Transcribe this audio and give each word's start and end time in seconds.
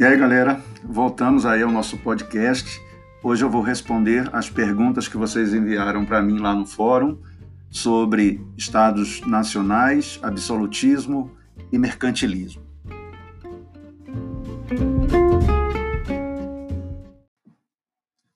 E 0.00 0.04
aí, 0.04 0.16
galera, 0.16 0.62
voltamos 0.84 1.44
aí 1.44 1.60
ao 1.60 1.72
nosso 1.72 1.98
podcast. 1.98 2.80
Hoje 3.20 3.44
eu 3.44 3.50
vou 3.50 3.62
responder 3.62 4.30
as 4.32 4.48
perguntas 4.48 5.08
que 5.08 5.16
vocês 5.16 5.52
enviaram 5.52 6.06
para 6.06 6.22
mim 6.22 6.38
lá 6.38 6.54
no 6.54 6.64
fórum 6.64 7.20
sobre 7.68 8.40
estados 8.56 9.20
nacionais, 9.22 10.20
absolutismo 10.22 11.36
e 11.72 11.78
mercantilismo. 11.80 12.62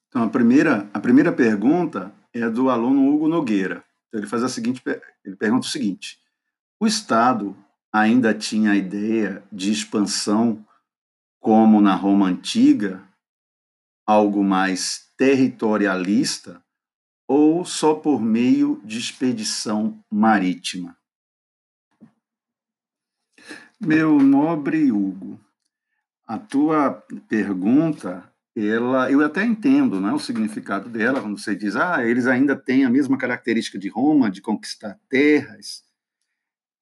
Então, 0.08 0.24
a 0.24 0.29
primeira, 0.29 0.90
a 0.92 0.98
primeira 0.98 1.30
pergunta 1.30 2.12
é 2.34 2.50
do 2.50 2.70
aluno 2.70 3.08
Hugo 3.08 3.29
Nogueira. 3.29 3.84
Então, 4.08 4.18
ele 4.18 4.26
faz 4.26 4.42
a 4.42 4.48
seguinte, 4.48 4.82
ele 5.24 5.36
pergunta 5.36 5.64
o 5.64 5.70
seguinte: 5.70 6.19
o 6.80 6.88
Estado 6.88 7.56
ainda 7.92 8.34
tinha 8.34 8.73
a 8.73 8.77
ideia 8.77 9.45
de 9.52 9.70
expansão 9.70 10.59
como 11.42 11.80
na 11.80 11.96
Roma 11.96 12.28
antiga, 12.28 13.02
algo 14.06 14.45
mais 14.45 15.12
territorialista, 15.16 16.62
ou 17.27 17.65
só 17.65 17.95
por 17.95 18.23
meio 18.23 18.80
de 18.84 18.96
expedição 18.96 20.01
marítima? 20.09 20.96
Meu 23.80 24.20
nobre 24.20 24.92
Hugo, 24.92 25.41
a 26.24 26.38
tua 26.38 26.92
pergunta, 27.28 28.32
ela, 28.54 29.10
eu 29.10 29.20
até 29.24 29.45
entendo 29.45 30.01
né, 30.01 30.12
o 30.12 30.20
significado 30.20 30.88
dela, 30.88 31.20
quando 31.20 31.37
você 31.40 31.56
diz, 31.56 31.74
ah, 31.74 32.06
eles 32.06 32.29
ainda 32.29 32.54
têm 32.54 32.84
a 32.84 32.90
mesma 32.90 33.18
característica 33.18 33.80
de 33.80 33.88
Roma, 33.88 34.30
de 34.30 34.40
conquistar 34.40 34.96
terras. 35.09 35.82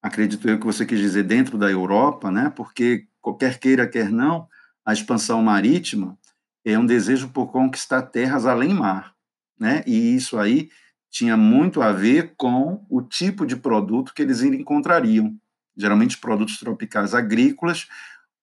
Acredito 0.03 0.47
eu 0.47 0.59
que 0.59 0.65
você 0.65 0.85
quis 0.85 0.99
dizer 0.99 1.23
dentro 1.23 1.57
da 1.57 1.71
Europa, 1.71 2.29
né, 2.29 2.51
porque 2.55 3.07
quer 3.37 3.59
queira, 3.59 3.87
quer 3.87 4.09
não, 4.09 4.47
a 4.85 4.93
expansão 4.93 5.41
marítima 5.41 6.17
é 6.65 6.77
um 6.77 6.85
desejo 6.85 7.29
por 7.29 7.47
conquistar 7.47 8.03
terras 8.03 8.45
além 8.45 8.73
mar, 8.73 9.13
né? 9.59 9.83
E 9.85 10.15
isso 10.15 10.37
aí 10.37 10.69
tinha 11.09 11.35
muito 11.35 11.81
a 11.81 11.91
ver 11.91 12.33
com 12.37 12.85
o 12.89 13.01
tipo 13.01 13.45
de 13.45 13.55
produto 13.55 14.13
que 14.13 14.21
eles 14.21 14.41
encontrariam, 14.41 15.35
geralmente 15.75 16.17
produtos 16.17 16.57
tropicais 16.57 17.13
agrícolas 17.13 17.87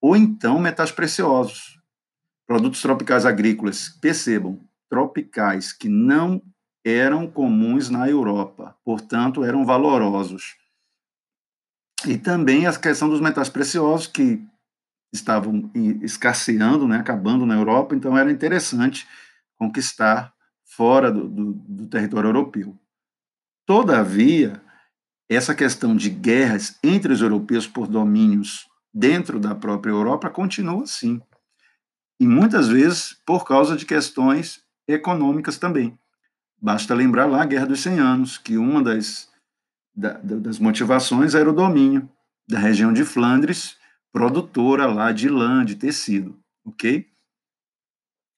ou 0.01 0.17
então 0.17 0.59
metais 0.59 0.93
preciosos. 0.93 1.79
Produtos 2.47 2.81
tropicais 2.81 3.27
agrícolas, 3.27 3.89
percebam, 4.01 4.61
tropicais 4.89 5.73
que 5.73 5.89
não 5.89 6.43
eram 6.85 7.27
comuns 7.27 7.91
na 7.91 8.09
Europa, 8.09 8.77
portanto 8.85 9.45
eram 9.45 9.65
valorosos. 9.65 10.57
E 12.07 12.17
também 12.17 12.67
a 12.67 12.79
questão 12.79 13.09
dos 13.09 13.21
metais 13.21 13.49
preciosos 13.49 14.07
que 14.07 14.43
estavam 15.13 15.71
escasseando, 16.03 16.87
né, 16.87 16.99
acabando 16.99 17.47
na 17.47 17.55
Europa, 17.55 17.95
então 17.95 18.17
era 18.17 18.31
interessante 18.31 19.07
conquistar 19.57 20.33
fora 20.65 21.11
do, 21.11 21.29
do, 21.29 21.53
do 21.55 21.87
território 21.87 22.29
europeu. 22.29 22.79
Todavia, 23.67 24.63
essa 25.29 25.55
questão 25.55 25.97
de 25.97 26.09
guerras 26.09 26.79
entre 26.83 27.13
os 27.13 27.21
europeus 27.21 27.67
por 27.67 27.87
domínios 27.87 28.67
dentro 28.93 29.39
da 29.39 29.55
própria 29.55 29.91
Europa 29.91 30.31
continua 30.31 30.85
assim. 30.85 31.21
E 32.21 32.27
muitas 32.27 32.69
vezes 32.69 33.17
por 33.27 33.45
causa 33.45 33.77
de 33.77 33.87
questões 33.87 34.63
econômicas 34.87 35.59
também. 35.59 35.99
Basta 36.61 36.95
lembrar 36.95 37.27
lá 37.27 37.43
a 37.43 37.47
Guerra 37.47 37.67
dos 37.67 37.81
100 37.81 37.99
Anos, 38.01 38.39
que 38.39 38.57
uma 38.57 38.83
das, 38.83 39.29
da, 39.95 40.15
das 40.15 40.59
motivações 40.59 41.35
era 41.35 41.49
o 41.49 41.55
domínio 41.55 42.09
da 42.49 42.59
região 42.59 42.93
de 42.93 43.05
Flandres 43.05 43.77
produtora 44.13 44.87
lá 44.87 45.13
de 45.13 45.29
lã, 45.29 45.65
de 45.65 45.77
tecido, 45.77 46.39
ok? 46.65 47.07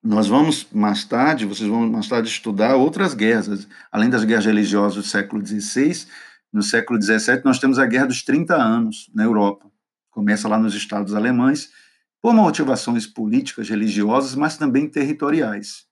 Nós 0.02 0.28
vamos 0.28 0.66
mais 0.72 1.04
tarde, 1.04 1.44
vocês 1.44 1.68
vão 1.68 1.88
mais 1.88 2.08
tarde 2.08 2.28
estudar 2.28 2.74
outras 2.76 3.12
guerras, 3.12 3.68
além 3.92 4.08
das 4.08 4.24
guerras 4.24 4.46
religiosas 4.46 4.94
do 4.94 5.02
século 5.02 5.44
XVI, 5.44 6.06
no 6.52 6.62
século 6.62 7.00
XVII 7.00 7.42
nós 7.44 7.58
temos 7.58 7.78
a 7.78 7.86
Guerra 7.86 8.06
dos 8.06 8.22
30 8.22 8.54
Anos 8.54 9.10
na 9.14 9.22
Europa. 9.22 9.70
Começa 10.10 10.48
lá 10.48 10.58
nos 10.58 10.74
estados 10.74 11.14
alemães, 11.14 11.70
por 12.20 12.34
motivações 12.34 13.06
políticas, 13.06 13.68
religiosas, 13.68 14.34
mas 14.34 14.56
também 14.56 14.88
territoriais. 14.88 15.86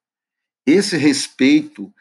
Esse 0.66 0.96
respeito 0.96 1.92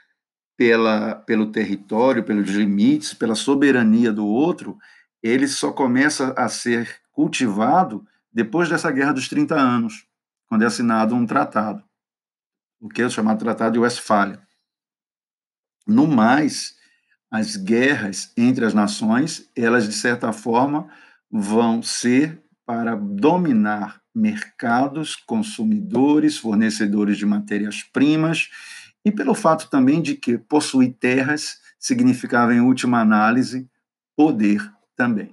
pela, 0.57 1.15
pelo 1.15 1.51
território, 1.51 2.23
pelos 2.23 2.49
limites, 2.49 3.13
pela 3.13 3.35
soberania 3.35 4.11
do 4.11 4.25
outro, 4.25 4.77
ele 5.21 5.47
só 5.47 5.71
começa 5.71 6.33
a 6.35 6.49
ser 6.49 6.99
cultivado 7.17 8.05
depois 8.31 8.69
dessa 8.69 8.91
Guerra 8.91 9.13
dos 9.13 9.27
30 9.27 9.55
Anos, 9.55 10.05
quando 10.47 10.61
é 10.61 10.67
assinado 10.67 11.15
um 11.15 11.25
tratado, 11.25 11.83
o 12.79 12.87
que 12.87 13.01
é 13.01 13.09
chamado 13.09 13.39
Tratado 13.39 13.73
de 13.73 13.79
Westfália. 13.79 14.39
No 15.87 16.05
mais, 16.05 16.75
as 17.31 17.55
guerras 17.55 18.31
entre 18.37 18.65
as 18.65 18.75
nações, 18.75 19.49
elas 19.55 19.87
de 19.87 19.93
certa 19.93 20.31
forma 20.31 20.87
vão 21.31 21.81
ser 21.81 22.39
para 22.63 22.95
dominar 22.95 23.99
mercados, 24.13 25.15
consumidores, 25.15 26.37
fornecedores 26.37 27.17
de 27.17 27.25
matérias-primas, 27.25 28.47
e 29.03 29.11
pelo 29.11 29.33
fato 29.33 29.71
também 29.71 30.03
de 30.03 30.13
que 30.13 30.37
possuir 30.37 30.93
terras 30.99 31.59
significava, 31.79 32.53
em 32.53 32.61
última 32.61 33.01
análise, 33.01 33.67
poder 34.15 34.71
também. 34.95 35.31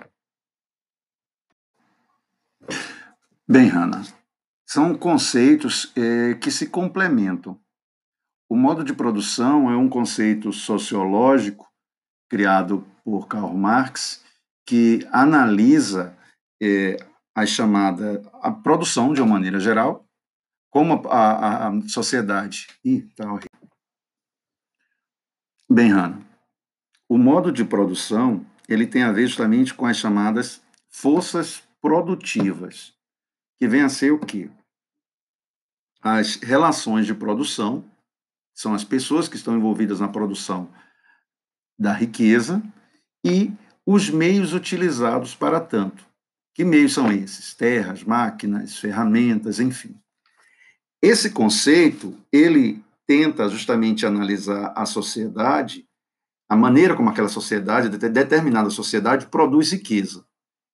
Bem, 3.47 3.69
Hanna, 3.69 4.03
são 4.67 4.97
conceitos 4.97 5.93
é, 5.95 6.33
que 6.35 6.51
se 6.51 6.67
complementam. 6.67 7.61
O 8.49 8.57
modo 8.57 8.83
de 8.83 8.95
produção 8.95 9.71
é 9.71 9.77
um 9.77 9.87
conceito 9.87 10.51
sociológico 10.51 11.71
criado 12.27 12.87
por 13.05 13.29
Karl 13.29 13.53
Marx 13.53 14.25
que 14.67 15.07
analisa 15.13 16.17
é, 16.59 16.97
a 17.35 17.45
chamada 17.45 18.23
a 18.41 18.51
produção 18.51 19.13
de 19.13 19.21
uma 19.21 19.35
maneira 19.35 19.61
geral, 19.61 20.09
como 20.71 21.07
a, 21.07 21.33
a, 21.33 21.69
a 21.69 21.81
sociedade. 21.87 22.69
Ih, 22.83 23.03
tá 23.15 23.31
horrível. 23.31 23.69
Bem, 25.69 25.91
Hanna, 25.93 26.19
o 27.07 27.19
modo 27.19 27.53
de 27.53 27.63
produção 27.63 28.47
ele 28.67 28.87
tem 28.87 29.03
a 29.03 29.13
ver 29.13 29.27
justamente 29.27 29.75
com 29.75 29.85
as 29.85 29.99
chamadas 29.99 30.63
forças 30.89 31.63
produtivas 31.83 32.95
que 33.59 33.69
vem 33.69 33.83
a 33.83 33.89
ser 33.89 34.13
o 34.13 34.19
quê? 34.19 34.51
As 36.03 36.37
relações 36.37 37.07
de 37.07 37.15
produção, 37.15 37.85
são 38.55 38.75
as 38.75 38.85
pessoas 38.85 39.29
que 39.29 39.37
estão 39.37 39.57
envolvidas 39.57 40.01
na 40.01 40.09
produção 40.09 40.71
da 41.79 41.93
riqueza, 41.93 42.63
e 43.25 43.53
os 43.87 44.11
meios 44.11 44.53
utilizados 44.53 45.35
para 45.35 45.61
tanto. 45.61 46.07
Que 46.55 46.65
meios 46.65 46.93
são 46.93 47.11
esses? 47.11 47.55
Terras, 47.55 48.05
máquinas, 48.05 48.79
ferramentas, 48.79 49.59
enfim. 49.59 49.99
Esse 51.03 51.31
conceito, 51.31 52.17
ele 52.33 52.85
tenta 53.07 53.49
justamente 53.49 54.07
analisar 54.07 54.73
a 54.77 54.87
sociedade, 54.87 55.87
a 56.49 56.55
maneira 56.57 56.95
como 56.95 57.11
aquela 57.11 57.29
sociedade, 57.29 57.89
determinada 57.89 58.71
sociedade, 58.71 59.27
produz 59.27 59.73
riqueza. 59.73 60.25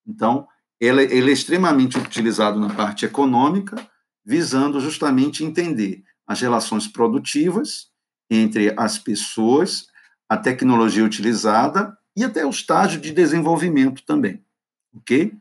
Então, 0.07 0.47
ele, 0.81 1.03
ele 1.05 1.31
é 1.31 1.35
extremamente 1.35 1.99
utilizado 1.99 2.59
na 2.59 2.75
parte 2.75 3.05
econômica, 3.05 3.77
visando 4.25 4.81
justamente 4.81 5.45
entender 5.45 6.03
as 6.27 6.41
relações 6.41 6.89
produtivas 6.89 7.91
entre 8.31 8.73
as 8.77 8.97
pessoas, 8.97 9.89
a 10.29 10.37
tecnologia 10.37 11.05
utilizada 11.05 11.97
e 12.17 12.25
até 12.25 12.47
o 12.47 12.51
estágio 12.51 13.01
de 13.01 13.13
desenvolvimento 13.13 14.03
também, 14.05 14.43
ok? 14.95 15.35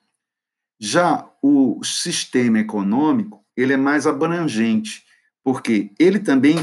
Já 0.80 1.30
o 1.42 1.80
sistema 1.84 2.60
econômico, 2.60 3.46
ele 3.56 3.74
é 3.74 3.78
mais 3.78 4.08
abrangente, 4.08 5.04
porque 5.44 5.92
ele 6.00 6.20
também 6.20 6.58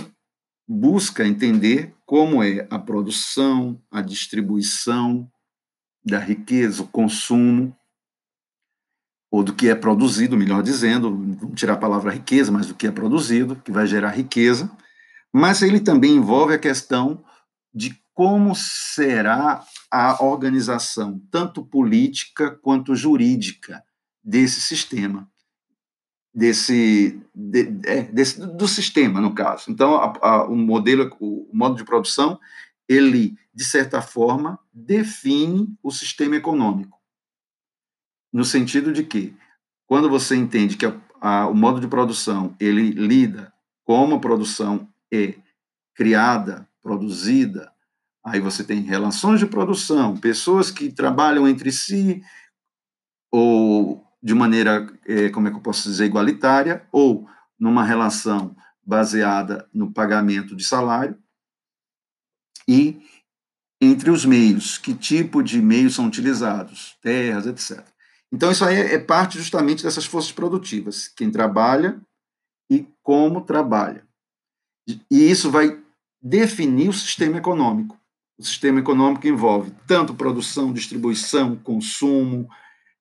busca 0.67 1.27
entender 1.27 1.95
como 2.05 2.43
é 2.43 2.67
a 2.71 2.79
produção, 2.79 3.81
a 3.91 4.03
distribuição 4.03 5.31
da 6.05 6.19
riqueza, 6.19 6.83
o 6.83 6.89
consumo, 6.89 7.77
ou 9.31 9.43
do 9.43 9.53
que 9.53 9.69
é 9.69 9.75
produzido, 9.75 10.37
melhor 10.37 10.63
dizendo, 10.63 11.11
vamos 11.11 11.59
tirar 11.59 11.75
a 11.75 11.79
palavra 11.79 12.13
riqueza, 12.13 12.53
mas 12.53 12.67
do 12.67 12.75
que 12.75 12.87
é 12.87 12.91
produzido, 12.91 13.57
que 13.57 13.73
vai 13.73 13.87
gerar 13.87 14.11
riqueza, 14.11 14.71
mas 15.33 15.63
ele 15.63 15.81
também 15.81 16.17
envolve 16.17 16.55
a 16.55 16.59
questão 16.59 17.23
de 17.75 17.99
como 18.15 18.55
será 18.55 19.63
a 19.91 20.25
organização, 20.25 21.21
tanto 21.31 21.65
política 21.65 22.51
quanto 22.51 22.95
jurídica, 22.95 23.83
desse 24.25 24.61
sistema, 24.61 25.31
desse, 26.35 27.21
de, 27.35 27.61
é, 27.85 28.03
desse 28.03 28.41
do 28.41 28.67
sistema, 28.67 29.21
no 29.21 29.35
caso. 29.35 29.71
Então, 29.71 29.95
a, 29.97 30.19
a, 30.21 30.45
o 30.47 30.57
modelo, 30.57 31.15
o 31.21 31.49
modo 31.53 31.77
de 31.77 31.85
produção, 31.85 32.41
ele, 32.89 33.37
de 33.55 33.65
certa 33.65 34.03
forma, 34.03 34.59
define 34.73 35.69
o 35.83 35.93
sistema 35.93 36.37
econômico 36.37 36.97
no 38.37 38.45
sentido 38.45 38.93
de 38.93 39.03
que, 39.03 39.35
quando 39.87 40.11
você 40.11 40.37
entende 40.37 40.77
que 40.77 40.85
a, 40.85 41.01
a, 41.23 41.47
o 41.49 41.55
modo 41.55 41.81
de 41.81 41.89
produção 41.89 42.55
ele 42.61 42.91
lida 42.91 43.51
como 43.83 44.17
a 44.17 44.21
produção 44.21 44.87
é 45.11 45.37
criada, 45.95 46.69
produzida, 46.83 47.73
aí 48.23 48.39
você 48.39 48.63
tem 48.63 48.83
relações 48.83 49.41
de 49.41 49.47
produção, 49.47 50.19
pessoas 50.19 50.71
que 50.71 50.93
trabalham 50.93 51.49
entre 51.49 51.73
si 51.73 52.23
ou 53.33 54.07
de 54.23 54.35
maneira, 54.35 54.87
é, 55.07 55.31
como 55.31 55.49
é 55.49 55.51
que 55.51 55.57
eu 55.57 55.63
posso 55.63 55.89
dizer, 55.89 56.05
igualitária, 56.05 56.87
ou 56.93 57.27
numa 57.59 57.85
relação 57.85 58.55
baseada 58.85 59.67
no 59.73 59.91
pagamento 59.95 60.55
de 60.55 60.63
salário, 60.63 61.17
e 62.69 63.01
entre 63.81 64.11
os 64.11 64.27
meios, 64.27 64.77
que 64.77 64.93
tipo 64.93 65.43
de 65.43 65.63
meios 65.63 65.95
são 65.95 66.07
utilizados, 66.07 66.99
terras, 67.01 67.47
etc. 67.47 67.96
Então, 68.37 68.51
isso 68.51 68.67
aí 68.67 68.77
é 68.77 68.99
parte 68.99 69.39
justamente 69.39 69.83
dessas 69.83 70.05
forças 70.05 70.31
produtivas, 70.31 71.09
quem 71.09 71.31
trabalha 71.31 71.99
e 72.71 72.87
como 73.03 73.41
trabalha. 73.41 74.07
E 74.87 75.31
isso 75.31 75.51
vai 75.51 75.83
definir 76.21 76.91
o 76.91 76.93
sistema 76.93 77.39
econômico. 77.39 77.99
O 78.39 78.45
sistema 78.45 78.79
econômico 78.79 79.27
envolve 79.27 79.73
tanto 79.87 80.15
produção, 80.15 80.71
distribuição, 80.71 81.57
consumo, 81.57 82.47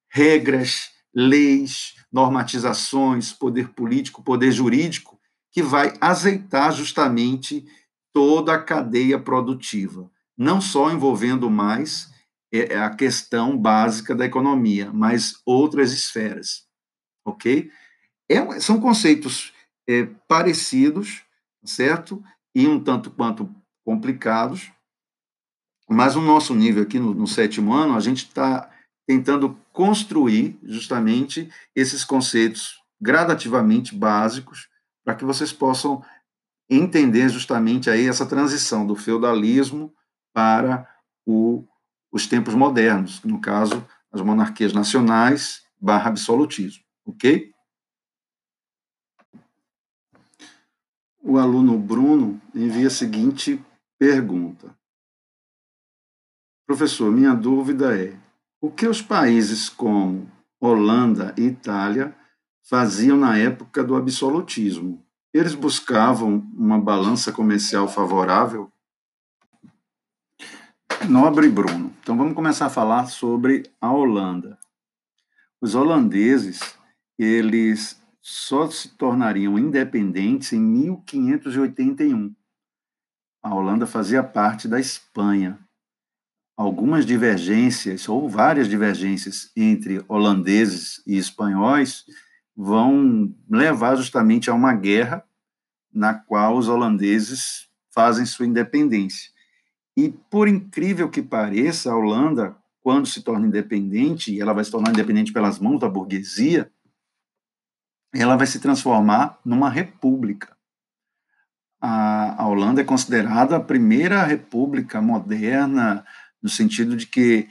regras, 0.09 0.91
leis, 1.13 1.95
normatizações, 2.09 3.33
poder 3.33 3.67
político, 3.73 4.23
poder 4.23 4.53
jurídico, 4.53 5.19
que 5.51 5.61
vai 5.61 5.95
azeitar 5.99 6.71
justamente 6.71 7.65
toda 8.13 8.53
a 8.53 8.63
cadeia 8.63 9.19
produtiva, 9.19 10.09
não 10.37 10.61
só 10.61 10.89
envolvendo 10.93 11.49
mais 11.49 12.09
é, 12.53 12.73
é 12.73 12.79
a 12.79 12.89
questão 12.89 13.57
básica 13.57 14.15
da 14.15 14.25
economia, 14.25 14.91
mas 14.93 15.41
outras 15.45 15.91
esferas, 15.91 16.65
ok? 17.25 17.69
É, 18.29 18.59
são 18.59 18.79
conceitos 18.79 19.53
é, 19.87 20.05
parecidos, 20.27 21.23
certo? 21.63 22.23
E 22.53 22.67
um 22.67 22.79
tanto 22.79 23.11
quanto 23.11 23.53
complicados, 23.85 24.71
mas 25.87 26.15
no 26.15 26.21
nosso 26.21 26.55
nível 26.55 26.83
aqui 26.83 26.99
no, 26.99 27.13
no 27.13 27.27
sétimo 27.27 27.73
ano, 27.73 27.95
a 27.95 27.99
gente 27.99 28.25
está 28.25 28.71
tentando 29.07 29.57
construir 29.71 30.57
justamente 30.63 31.49
esses 31.75 32.03
conceitos 32.03 32.81
gradativamente 32.99 33.93
básicos 33.93 34.67
para 35.03 35.15
que 35.15 35.23
vocês 35.23 35.53
possam 35.53 36.03
entender 36.69 37.29
justamente 37.29 37.89
aí 37.89 38.07
essa 38.07 38.25
transição 38.25 38.87
do 38.87 38.95
feudalismo 38.95 39.93
para 40.33 40.89
o, 41.25 41.63
os 42.15 42.25
tempos 42.27 42.55
modernos, 42.55 43.21
no 43.25 43.41
caso, 43.41 43.85
as 44.09 44.21
monarquias 44.21 44.71
nacionais 44.71 45.65
barra 45.77 46.07
absolutismo, 46.07 46.81
ok? 47.05 47.51
O 51.21 51.37
aluno 51.37 51.77
Bruno 51.77 52.41
envia 52.53 52.87
a 52.87 52.89
seguinte 52.89 53.61
pergunta. 53.99 54.73
Professor, 56.65 57.11
minha 57.11 57.33
dúvida 57.33 57.93
é: 58.01 58.17
o 58.61 58.71
que 58.71 58.87
os 58.87 59.01
países 59.01 59.67
como 59.67 60.31
Holanda 60.57 61.35
e 61.37 61.47
Itália 61.47 62.15
faziam 62.63 63.17
na 63.17 63.37
época 63.37 63.83
do 63.83 63.93
absolutismo? 63.93 65.05
Eles 65.33 65.53
buscavam 65.53 66.49
uma 66.53 66.79
balança 66.79 67.33
comercial 67.33 67.89
favorável? 67.89 68.71
Nobre 71.09 71.47
Bruno. 71.49 71.93
Então 72.01 72.17
vamos 72.17 72.33
começar 72.33 72.65
a 72.65 72.69
falar 72.69 73.05
sobre 73.05 73.63
a 73.79 73.91
Holanda. 73.91 74.57
Os 75.61 75.75
holandeses, 75.75 76.59
eles 77.17 78.01
só 78.21 78.69
se 78.69 78.89
tornariam 78.89 79.59
independentes 79.59 80.51
em 80.53 80.59
1581. 80.59 82.35
A 83.43 83.53
Holanda 83.53 83.85
fazia 83.85 84.23
parte 84.23 84.67
da 84.67 84.79
Espanha. 84.79 85.59
Algumas 86.57 87.05
divergências, 87.05 88.09
ou 88.09 88.27
várias 88.27 88.67
divergências, 88.67 89.51
entre 89.55 90.03
holandeses 90.07 91.03
e 91.05 91.17
espanhóis 91.17 92.03
vão 92.55 93.31
levar 93.47 93.95
justamente 93.95 94.49
a 94.49 94.53
uma 94.53 94.73
guerra 94.73 95.23
na 95.93 96.15
qual 96.15 96.57
os 96.57 96.67
holandeses 96.67 97.67
fazem 97.93 98.25
sua 98.25 98.47
independência. 98.47 99.34
E, 99.97 100.09
por 100.29 100.47
incrível 100.47 101.09
que 101.09 101.21
pareça, 101.21 101.91
a 101.91 101.95
Holanda, 101.95 102.55
quando 102.81 103.07
se 103.07 103.21
torna 103.21 103.47
independente, 103.47 104.33
e 104.33 104.41
ela 104.41 104.53
vai 104.53 104.63
se 104.63 104.71
tornar 104.71 104.91
independente 104.91 105.31
pelas 105.31 105.57
mãos 105.57 105.79
da 105.79 105.89
burguesia, 105.89 106.71
ela 108.13 108.35
vai 108.35 108.47
se 108.47 108.59
transformar 108.59 109.39
numa 109.43 109.69
república. 109.69 110.55
A, 111.81 112.43
a 112.43 112.47
Holanda 112.47 112.81
é 112.81 112.83
considerada 112.83 113.55
a 113.55 113.59
primeira 113.59 114.23
república 114.23 115.01
moderna, 115.01 116.05
no 116.41 116.49
sentido 116.49 116.95
de 116.95 117.07
que 117.07 117.47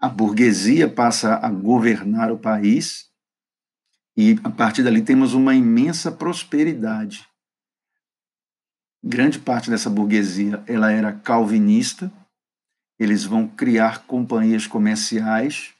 a 0.00 0.08
burguesia 0.08 0.88
passa 0.88 1.36
a 1.36 1.48
governar 1.48 2.30
o 2.30 2.38
país 2.38 3.10
e 4.16 4.38
a 4.44 4.50
partir 4.50 4.82
dali 4.82 5.02
temos 5.02 5.34
uma 5.34 5.54
imensa 5.54 6.12
prosperidade. 6.12 7.26
Grande 9.06 9.38
parte 9.38 9.68
dessa 9.68 9.90
burguesia 9.90 10.64
ela 10.66 10.90
era 10.90 11.12
calvinista. 11.12 12.10
Eles 12.98 13.22
vão 13.22 13.46
criar 13.46 14.06
companhias 14.06 14.66
comerciais, 14.66 15.74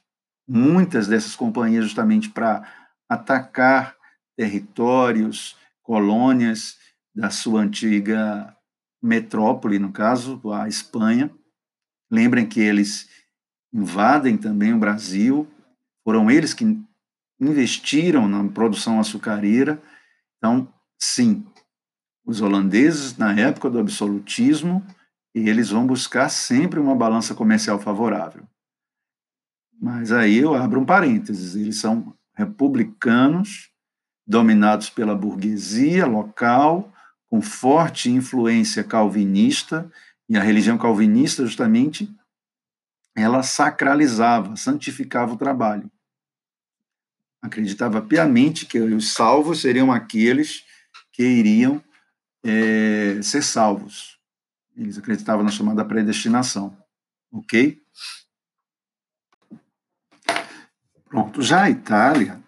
muitas 0.47 1.07
dessas 1.07 1.35
companhias 1.35 1.85
justamente 1.85 2.29
para 2.29 2.71
atacar 3.09 3.95
territórios, 4.37 5.57
colônias 5.81 6.77
da 7.15 7.31
sua 7.31 7.61
antiga 7.61 8.55
metrópole, 9.01 9.79
no 9.79 9.91
caso, 9.91 10.39
a 10.51 10.67
Espanha. 10.67 11.31
Lembrem 12.11 12.45
que 12.45 12.59
eles 12.59 13.09
invadem 13.73 14.37
também 14.37 14.71
o 14.71 14.79
Brasil, 14.79 15.51
foram 16.03 16.29
eles 16.29 16.53
que 16.53 16.79
investiram 17.41 18.27
na 18.27 18.47
produção 18.51 18.99
açucareira. 18.99 19.81
Então, 20.37 20.71
sim, 20.99 21.43
os 22.25 22.41
holandeses, 22.41 23.17
na 23.17 23.33
época 23.33 23.69
do 23.69 23.79
absolutismo, 23.79 24.85
eles 25.33 25.69
vão 25.69 25.85
buscar 25.85 26.29
sempre 26.29 26.79
uma 26.79 26.95
balança 26.95 27.35
comercial 27.35 27.79
favorável. 27.79 28.43
Mas 29.79 30.11
aí 30.11 30.37
eu 30.37 30.55
abro 30.55 30.79
um 30.79 30.85
parênteses, 30.85 31.55
eles 31.55 31.79
são 31.79 32.15
republicanos, 32.33 33.69
dominados 34.25 34.89
pela 34.89 35.15
burguesia 35.15 36.05
local, 36.05 36.91
com 37.29 37.41
forte 37.41 38.09
influência 38.09 38.83
calvinista, 38.83 39.91
e 40.27 40.37
a 40.37 40.41
religião 40.41 40.77
calvinista, 40.77 41.45
justamente, 41.45 42.09
ela 43.15 43.43
sacralizava, 43.43 44.55
santificava 44.55 45.33
o 45.33 45.37
trabalho 45.37 45.91
acreditava 47.45 48.01
piamente 48.01 48.65
que 48.65 48.79
os 48.79 49.13
salvos 49.13 49.61
seriam 49.61 49.91
aqueles 49.91 50.63
que 51.13 51.23
iriam 51.23 51.81
é, 52.45 53.19
ser 53.23 53.41
salvos. 53.41 54.19
Eles 54.77 54.97
acreditavam 54.99 55.43
na 55.43 55.49
chamada 55.49 55.83
predestinação. 55.83 56.77
Ok? 57.31 57.81
Pronto. 61.05 61.41
Já 61.41 61.63
a 61.63 61.69
Itália, 61.69 62.39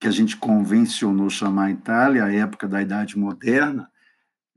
que 0.00 0.08
a 0.08 0.10
gente 0.10 0.36
convencionou 0.36 1.28
chamar 1.28 1.70
Itália, 1.70 2.24
a 2.24 2.32
época 2.32 2.66
da 2.66 2.80
Idade 2.80 3.18
Moderna, 3.18 3.90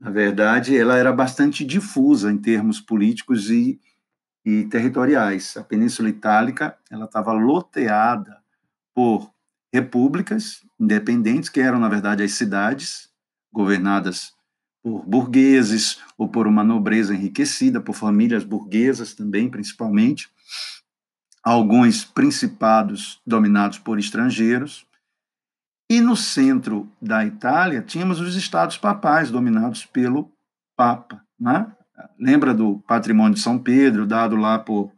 na 0.00 0.10
verdade, 0.10 0.76
ela 0.76 0.96
era 0.96 1.12
bastante 1.12 1.64
difusa 1.64 2.32
em 2.32 2.38
termos 2.38 2.80
políticos 2.80 3.50
e, 3.50 3.78
e 4.44 4.64
territoriais. 4.64 5.56
A 5.56 5.62
Península 5.62 6.08
Itálica 6.08 6.76
ela 6.90 7.04
estava 7.04 7.32
loteada 7.32 8.42
por 8.94 9.32
repúblicas 9.72 10.66
independentes, 10.78 11.48
que 11.48 11.60
eram, 11.60 11.78
na 11.78 11.88
verdade, 11.88 12.22
as 12.22 12.32
cidades, 12.32 13.10
governadas 13.52 14.32
por 14.82 15.04
burgueses 15.06 16.00
ou 16.18 16.28
por 16.28 16.46
uma 16.46 16.64
nobreza 16.64 17.14
enriquecida, 17.14 17.80
por 17.80 17.94
famílias 17.94 18.42
burguesas 18.42 19.14
também, 19.14 19.48
principalmente, 19.48 20.28
alguns 21.42 22.04
principados 22.04 23.20
dominados 23.26 23.78
por 23.78 23.98
estrangeiros. 23.98 24.84
E 25.88 26.00
no 26.00 26.16
centro 26.16 26.90
da 27.00 27.24
Itália, 27.24 27.82
tínhamos 27.82 28.20
os 28.20 28.34
estados 28.34 28.76
papais 28.76 29.30
dominados 29.30 29.84
pelo 29.84 30.32
Papa. 30.76 31.22
Né? 31.38 31.66
Lembra 32.18 32.54
do 32.54 32.78
patrimônio 32.86 33.34
de 33.34 33.40
São 33.40 33.58
Pedro, 33.58 34.06
dado 34.06 34.34
lá 34.36 34.58
por 34.58 34.90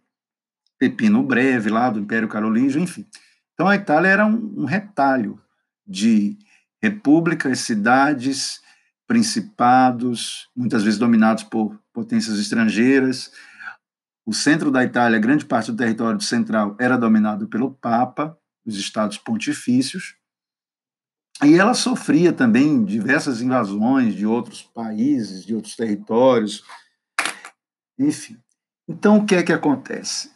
Pepino 0.79 1.23
Breve, 1.23 1.69
lá 1.69 1.91
do 1.91 2.00
Império 2.00 2.29
Carolíngio, 2.29 2.81
enfim. 2.81 3.07
Então, 3.55 3.69
a 3.69 3.76
Itália 3.76 4.09
era 4.09 4.26
um, 4.26 4.62
um 4.62 4.64
retalho 4.64 5.41
de 5.87 6.37
repúblicas, 6.83 7.61
cidades, 7.61 8.61
principados, 9.07 10.49
muitas 10.57 10.83
vezes 10.83 10.99
dominados 10.99 11.45
por 11.45 11.79
potências 11.93 12.39
estrangeiras. 12.39 13.31
O 14.27 14.33
centro 14.33 14.71
da 14.71 14.83
Itália, 14.83 15.19
grande 15.19 15.45
parte 15.45 15.71
do 15.71 15.77
território 15.77 16.21
central, 16.21 16.77
era 16.81 16.97
dominado 16.97 17.47
pelo 17.49 17.73
Papa, 17.75 18.37
os 18.65 18.77
estados 18.77 19.19
pontifícios. 19.19 20.17
E 21.43 21.55
ela 21.55 21.75
sofria 21.75 22.33
também 22.33 22.85
diversas 22.85 23.43
invasões 23.43 24.15
de 24.15 24.25
outros 24.25 24.63
países, 24.63 25.45
de 25.45 25.55
outros 25.55 25.77
territórios, 25.77 26.65
enfim. 27.99 28.39
Então, 28.89 29.19
o 29.19 29.27
que 29.27 29.35
é 29.35 29.43
que 29.43 29.53
acontece? 29.53 30.31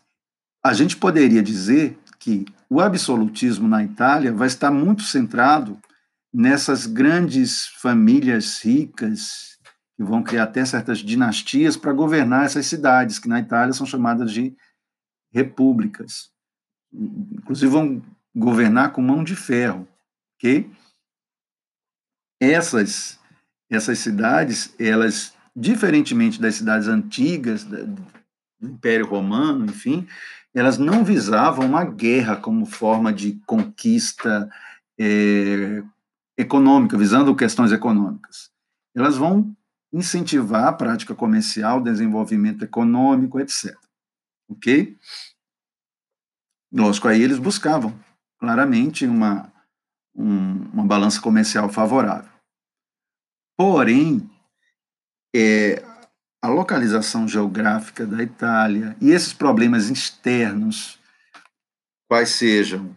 A 0.64 0.72
gente 0.72 0.96
poderia 0.96 1.42
dizer 1.42 1.98
que 2.18 2.44
o 2.68 2.80
absolutismo 2.80 3.68
na 3.68 3.82
Itália 3.82 4.32
vai 4.32 4.48
estar 4.48 4.70
muito 4.70 5.02
centrado 5.02 5.80
nessas 6.32 6.86
grandes 6.86 7.66
famílias 7.66 8.60
ricas 8.62 9.58
que 9.96 10.04
vão 10.04 10.22
criar 10.22 10.44
até 10.44 10.64
certas 10.64 10.98
dinastias 10.98 11.76
para 11.76 11.92
governar 11.92 12.44
essas 12.44 12.66
cidades, 12.66 13.18
que 13.18 13.28
na 13.28 13.40
Itália 13.40 13.72
são 13.72 13.86
chamadas 13.86 14.32
de 14.32 14.56
repúblicas. 15.32 16.30
Inclusive 16.92 17.70
vão 17.70 18.02
governar 18.34 18.92
com 18.92 19.02
mão 19.02 19.24
de 19.24 19.34
ferro, 19.34 19.88
ok? 20.36 20.70
Essas 22.40 23.18
essas 23.70 23.98
cidades, 23.98 24.74
elas 24.78 25.34
diferentemente 25.54 26.40
das 26.40 26.54
cidades 26.54 26.88
antigas 26.88 27.64
do 27.64 28.06
Império 28.62 29.06
Romano, 29.06 29.66
enfim, 29.66 30.06
elas 30.54 30.78
não 30.78 31.04
visavam 31.04 31.66
uma 31.66 31.84
guerra 31.84 32.36
como 32.36 32.64
forma 32.64 33.12
de 33.12 33.40
conquista 33.46 34.48
é, 34.98 35.82
econômica, 36.38 36.96
visando 36.96 37.34
questões 37.34 37.72
econômicas. 37.72 38.50
Elas 38.94 39.16
vão 39.16 39.54
incentivar 39.92 40.68
a 40.68 40.72
prática 40.72 41.14
comercial, 41.14 41.82
desenvolvimento 41.82 42.64
econômico, 42.64 43.40
etc. 43.40 43.76
Ok? 44.48 44.96
Lógico, 46.72 47.08
aí 47.08 47.20
eles 47.20 47.38
buscavam 47.38 47.98
claramente 48.38 49.04
uma, 49.04 49.52
um, 50.14 50.70
uma 50.72 50.86
balança 50.86 51.20
comercial 51.20 51.68
favorável. 51.68 52.30
Porém, 53.56 54.30
é, 55.34 55.82
a 56.40 56.48
localização 56.48 57.26
geográfica 57.26 58.06
da 58.06 58.22
Itália 58.22 58.96
e 59.00 59.10
esses 59.10 59.32
problemas 59.32 59.90
externos, 59.90 61.00
quais 62.08 62.30
sejam 62.30 62.94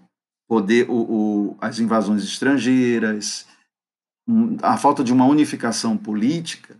poder, 0.51 0.85
o, 0.89 0.95
o, 0.95 1.57
as 1.61 1.79
invasões 1.79 2.25
estrangeiras, 2.25 3.47
a 4.61 4.75
falta 4.75 5.01
de 5.01 5.13
uma 5.13 5.23
unificação 5.23 5.95
política, 5.95 6.75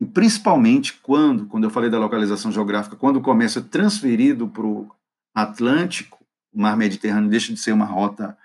e 0.00 0.06
principalmente 0.06 1.00
quando, 1.02 1.46
quando 1.46 1.64
eu 1.64 1.70
falei 1.70 1.90
da 1.90 1.98
localização 1.98 2.52
geográfica, 2.52 2.94
quando 2.94 3.16
o 3.16 3.20
comércio 3.20 3.58
é 3.58 3.62
transferido 3.68 4.46
para 4.46 4.64
o 4.64 4.88
Atlântico, 5.34 6.24
o 6.54 6.62
mar 6.62 6.76
Mediterrâneo 6.76 7.28
deixa 7.28 7.52
de 7.52 7.58
ser 7.58 7.72
uma 7.72 7.86
rota 7.86 8.38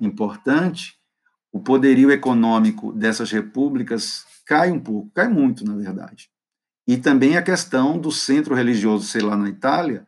importante, 0.00 0.96
o 1.52 1.58
poderio 1.58 2.12
econômico 2.12 2.92
dessas 2.92 3.32
repúblicas 3.32 4.24
cai 4.46 4.70
um 4.70 4.78
pouco, 4.78 5.10
cai 5.12 5.26
muito, 5.26 5.64
na 5.64 5.74
verdade. 5.74 6.30
E 6.86 6.96
também 6.96 7.36
a 7.36 7.42
questão 7.42 7.98
do 7.98 8.12
centro 8.12 8.54
religioso, 8.54 9.04
sei 9.04 9.22
lá, 9.22 9.36
na 9.36 9.48
Itália, 9.48 10.06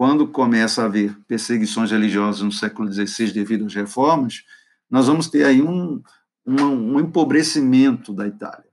quando 0.00 0.26
começa 0.26 0.80
a 0.80 0.86
haver 0.86 1.14
perseguições 1.28 1.90
religiosas 1.90 2.40
no 2.40 2.50
século 2.50 2.90
XVI 2.90 3.32
devido 3.32 3.66
às 3.66 3.74
reformas, 3.74 4.42
nós 4.90 5.08
vamos 5.08 5.28
ter 5.28 5.44
aí 5.44 5.60
um, 5.60 6.02
um, 6.46 6.94
um 6.94 7.00
empobrecimento 7.00 8.10
da 8.10 8.26
Itália. 8.26 8.64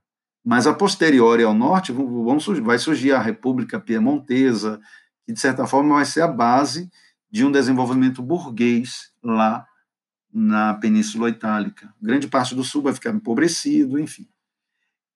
Mas 0.41 0.65
a 0.65 0.73
posteriori 0.73 1.43
ao 1.43 1.53
norte 1.53 1.91
vão, 1.91 2.39
vai 2.63 2.79
surgir 2.79 3.11
a 3.11 3.19
República 3.21 3.77
Piemontesa, 3.77 4.79
que 5.25 5.33
de 5.33 5.39
certa 5.41 5.67
forma 5.67 5.95
vai 5.95 6.05
ser 6.05 6.21
a 6.21 6.29
base 6.29 6.89
de 7.29 7.43
um 7.43 7.51
desenvolvimento 7.51 8.21
burguês 8.21 9.11
lá 9.21 9.67
na 10.33 10.75
Península 10.75 11.27
Itálica. 11.27 11.93
Grande 12.01 12.29
parte 12.29 12.55
do 12.55 12.63
sul 12.63 12.83
vai 12.83 12.93
ficar 12.93 13.11
empobrecido, 13.11 13.99
enfim 13.99 14.25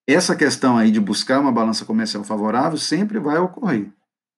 essa 0.06 0.36
questão 0.36 0.78
aí 0.78 0.92
de 0.92 1.00
buscar 1.00 1.40
uma 1.40 1.54
balança 1.54 1.86
comercial 1.86 2.24
favorável 2.24 2.78
sempre 2.78 3.18
vai 3.18 3.38
ocorrer, 3.38 3.94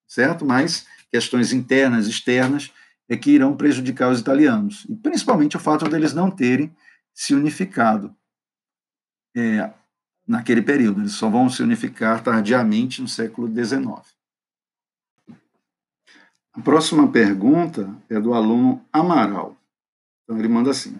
certo? 0.06 0.46
Mas 0.46 0.86
questões 1.14 1.54
internas, 1.54 2.08
externas, 2.08 2.74
é 3.08 3.16
que 3.16 3.30
irão 3.30 3.56
prejudicar 3.56 4.10
os 4.10 4.20
italianos. 4.20 4.84
E 4.90 4.96
principalmente 4.96 5.56
o 5.56 5.60
fato 5.60 5.88
deles 5.88 6.12
não 6.12 6.32
terem 6.32 6.76
se 7.14 7.36
unificado 7.36 8.16
é, 9.38 9.72
naquele 10.28 10.64
período. 10.64 11.02
Eles 11.02 11.12
só 11.12 11.30
vão 11.30 11.48
se 11.52 11.62
unificar 11.62 12.24
tardiamente 12.24 13.00
no 13.00 13.08
século 13.08 13.48
XIX. 13.48 14.12
A 16.54 16.62
próxima 16.64 17.12
pergunta 17.12 17.96
é 18.10 18.20
do 18.20 18.34
aluno 18.34 18.84
Amaral. 18.92 19.56
Então 20.24 20.40
ele 20.40 20.48
manda 20.48 20.72
assim: 20.72 21.00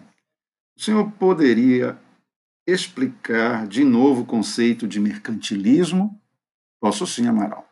O 0.76 0.80
senhor 0.80 1.10
poderia 1.12 1.98
explicar 2.64 3.66
de 3.66 3.82
novo 3.82 4.22
o 4.22 4.26
conceito 4.26 4.86
de 4.86 5.00
mercantilismo? 5.00 6.20
Posso 6.80 7.04
sim, 7.04 7.26
Amaral. 7.26 7.68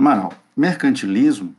Amaral, 0.00 0.32
mercantilismo 0.56 1.54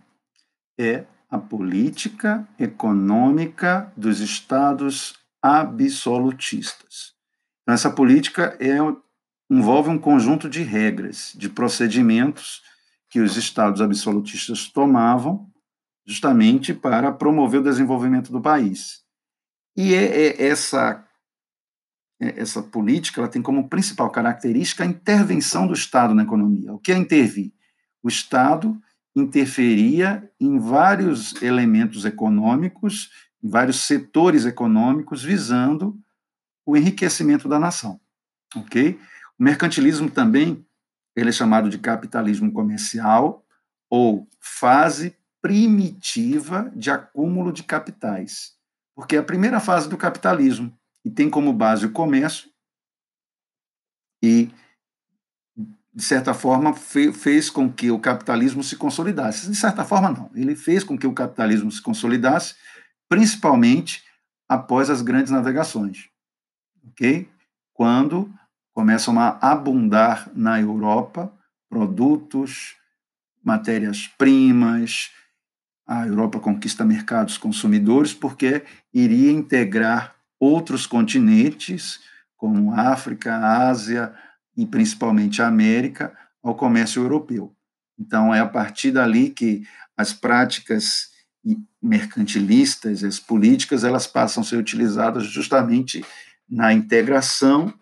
é 0.76 1.06
a 1.30 1.38
política 1.38 2.48
econômica 2.58 3.94
dos 3.96 4.20
estados 4.20 5.14
absolutistas. 5.40 7.14
Então, 7.62 7.76
essa 7.76 7.92
política 7.92 8.58
é, 8.60 8.78
envolve 9.48 9.92
um 9.92 10.00
conjunto 10.00 10.50
de 10.50 10.64
regras, 10.64 11.34
de 11.38 11.50
procedimentos 11.50 12.64
que 13.12 13.20
os 13.20 13.38
estados 13.38 13.80
absolutistas 13.80 14.68
tomavam 14.68 15.48
justamente 16.04 16.74
para 16.74 17.12
promover 17.12 17.62
o 17.62 17.64
desenvolvimento 17.64 18.32
do 18.32 18.42
país. 18.42 19.04
E 19.78 19.94
é, 19.94 20.04
é 20.04 20.48
essa 20.48 21.08
é, 22.20 22.42
essa 22.42 22.64
política 22.64 23.22
ela 23.22 23.30
tem 23.30 23.44
como 23.44 23.70
principal 23.70 24.10
característica 24.10 24.84
a 24.84 24.88
intervenção 24.88 25.68
do 25.68 25.76
Estado 25.76 26.16
na 26.16 26.24
economia. 26.24 26.74
O 26.74 26.80
que 26.80 26.92
é 26.92 26.98
intervir? 26.98 27.54
O 28.04 28.08
Estado 28.08 28.82
interferia 29.16 30.30
em 30.40 30.58
vários 30.58 31.42
elementos 31.42 32.06
econômicos, 32.06 33.10
em 33.44 33.50
vários 33.50 33.82
setores 33.82 34.46
econômicos, 34.46 35.24
visando 35.24 35.98
o 36.66 36.78
enriquecimento 36.78 37.48
da 37.48 37.60
nação. 37.60 38.00
Ok? 38.56 39.00
O 39.40 39.44
mercantilismo 39.44 40.10
também 40.10 40.66
ele 41.16 41.30
é 41.30 41.34
chamado 41.34 41.70
de 41.70 41.78
capitalismo 41.78 42.52
comercial 42.52 43.46
ou 43.90 44.28
fase 44.40 45.16
primitiva 45.42 46.72
de 46.76 46.90
acúmulo 46.90 47.52
de 47.52 47.64
capitais, 47.64 48.56
porque 48.96 49.16
é 49.16 49.20
a 49.20 49.24
primeira 49.24 49.60
fase 49.60 49.90
do 49.90 49.98
capitalismo 49.98 50.72
e 51.04 51.10
tem 51.10 51.30
como 51.30 51.52
base 51.52 51.86
o 51.86 51.92
comércio 51.92 52.50
e, 54.24 54.50
de 55.94 56.04
certa 56.04 56.34
forma, 56.34 56.74
fez 56.74 57.50
com 57.50 57.72
que 57.72 57.92
o 57.92 58.00
capitalismo 58.00 58.64
se 58.64 58.78
consolidasse. 58.78 59.50
De 59.50 59.56
certa 59.56 59.84
forma, 59.84 60.10
não. 60.10 60.32
Ele 60.34 60.56
fez 60.56 60.84
com 60.84 60.98
que 60.98 61.06
o 61.06 61.14
capitalismo 61.14 61.70
se 61.72 61.82
consolidasse, 61.82 62.56
principalmente 63.10 64.04
após 64.48 64.90
as 64.90 65.02
grandes 65.02 65.32
navegações, 65.32 66.10
ok? 66.88 67.30
Quando 67.74 68.34
começam 68.74 69.20
a 69.20 69.38
abundar 69.42 70.30
na 70.34 70.60
Europa 70.60 71.32
produtos, 71.70 72.76
matérias-primas, 73.44 75.10
a 75.86 76.06
Europa 76.08 76.40
conquista 76.40 76.86
mercados 76.86 77.38
consumidores 77.38 78.14
porque 78.14 78.64
iria 78.94 79.32
integrar 79.32 80.16
outros 80.40 80.86
continentes, 80.86 82.00
como 82.38 82.74
África, 82.74 83.38
Ásia 83.38 84.14
e 84.56 84.66
principalmente 84.66 85.42
a 85.42 85.48
América, 85.48 86.16
ao 86.44 86.56
comércio 86.56 87.02
europeu. 87.02 87.56
Então, 88.00 88.34
é 88.34 88.40
a 88.40 88.48
partir 88.48 88.92
dali 88.92 89.30
que 89.30 89.64
as 89.96 90.12
práticas 90.12 91.12
mercantilistas, 91.82 93.04
as 93.04 93.20
políticas, 93.20 93.84
elas 93.84 94.06
passam 94.06 94.44
a 94.44 94.46
ser 94.46 94.58
utilizadas 94.58 95.26
justamente 95.26 96.06
na 96.50 96.74
integração 96.74 97.74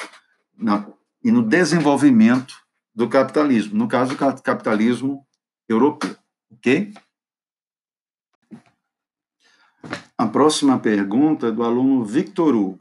na, 0.57 0.87
e 1.23 1.31
no 1.31 1.41
desenvolvimento 1.41 2.55
do 2.93 3.09
capitalismo, 3.09 3.77
no 3.77 3.87
caso, 3.87 4.15
do 4.15 4.41
capitalismo 4.41 5.25
europeu. 5.67 6.15
Ok? 6.51 6.93
A 10.17 10.27
próxima 10.27 10.77
pergunta 10.77 11.47
é 11.47 11.51
do 11.51 11.63
aluno 11.63 12.03
Victor 12.03 12.53
Hugo. 12.55 12.79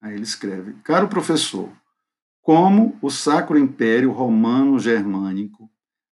Aí 0.00 0.14
ele 0.14 0.22
escreve: 0.22 0.74
Caro 0.82 1.08
professor, 1.08 1.70
como 2.44 2.96
o 3.00 3.10
Sacro 3.10 3.58
Império 3.58 4.12
Romano-Germânico 4.12 5.70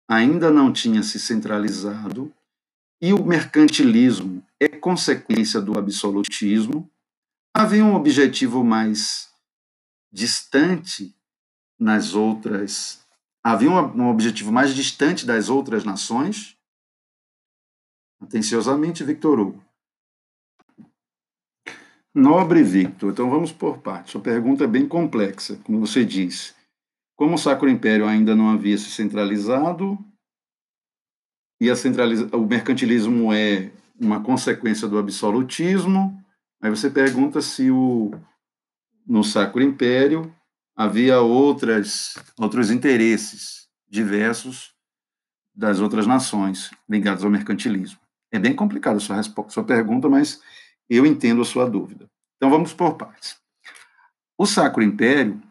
ainda 0.07 0.49
não 0.49 0.73
tinha 0.73 1.03
se 1.03 1.19
centralizado 1.19 2.33
e 2.99 3.13
o 3.13 3.23
mercantilismo 3.23 4.43
é 4.59 4.67
consequência 4.67 5.61
do 5.61 5.77
absolutismo, 5.77 6.89
havia 7.53 7.85
um 7.85 7.93
objetivo 7.93 8.63
mais 8.63 9.29
distante 10.11 11.15
nas 11.79 12.15
outras. 12.15 13.05
Havia 13.43 13.69
um 13.69 14.09
objetivo 14.09 14.51
mais 14.51 14.73
distante 14.73 15.27
das 15.27 15.47
outras 15.47 15.83
nações? 15.83 16.57
Atenciosamente, 18.19 19.03
Victor 19.03 19.39
Hugo. 19.39 19.64
Nobre 22.15 22.63
Victor, 22.63 23.11
então 23.11 23.29
vamos 23.29 23.51
por 23.51 23.79
partes. 23.79 24.13
Sua 24.13 24.21
pergunta 24.21 24.63
é 24.63 24.67
bem 24.67 24.87
complexa, 24.87 25.59
como 25.65 25.81
você 25.81 26.05
disse. 26.05 26.53
Como 27.13 27.35
o 27.35 27.37
Sacro 27.37 27.69
Império 27.69 28.07
ainda 28.07 28.33
não 28.33 28.49
havia 28.49 28.77
se 28.77 28.89
centralizado, 28.89 29.99
e 31.59 31.73
centraliza... 31.75 32.33
o 32.33 32.45
mercantilismo 32.45 33.33
é 33.33 33.69
uma 33.99 34.21
consequência 34.23 34.87
do 34.87 34.97
absolutismo, 34.97 36.17
aí 36.61 36.69
você 36.69 36.89
pergunta 36.89 37.41
se 37.41 37.69
o... 37.69 38.11
no 39.05 39.21
Sacro 39.21 39.61
Império 39.61 40.33
havia 40.73 41.19
outras, 41.19 42.15
outros 42.37 42.71
interesses 42.71 43.67
diversos 43.89 44.73
das 45.53 45.81
outras 45.81 46.07
nações 46.07 46.71
ligados 46.89 47.25
ao 47.25 47.29
mercantilismo. 47.29 47.99
É 48.31 48.39
bem 48.39 48.55
complicado 48.55 48.97
a 48.97 48.99
sua, 49.01 49.21
sua 49.49 49.63
pergunta, 49.63 50.09
mas 50.09 50.41
eu 50.89 51.05
entendo 51.05 51.41
a 51.41 51.45
sua 51.45 51.69
dúvida. 51.69 52.05
Então 52.37 52.49
vamos 52.49 52.73
por 52.73 52.95
partes. 52.95 53.37
O 54.37 54.45
Sacro 54.45 54.83
Império, 54.83 55.41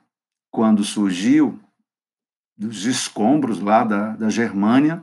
quando 0.51 0.85
surgiu 0.85 1.61
dos 2.57 2.85
escombros 2.85 3.61
lá 3.61 3.83
da, 3.83 4.15
da 4.17 4.31
Germânia, 4.31 5.03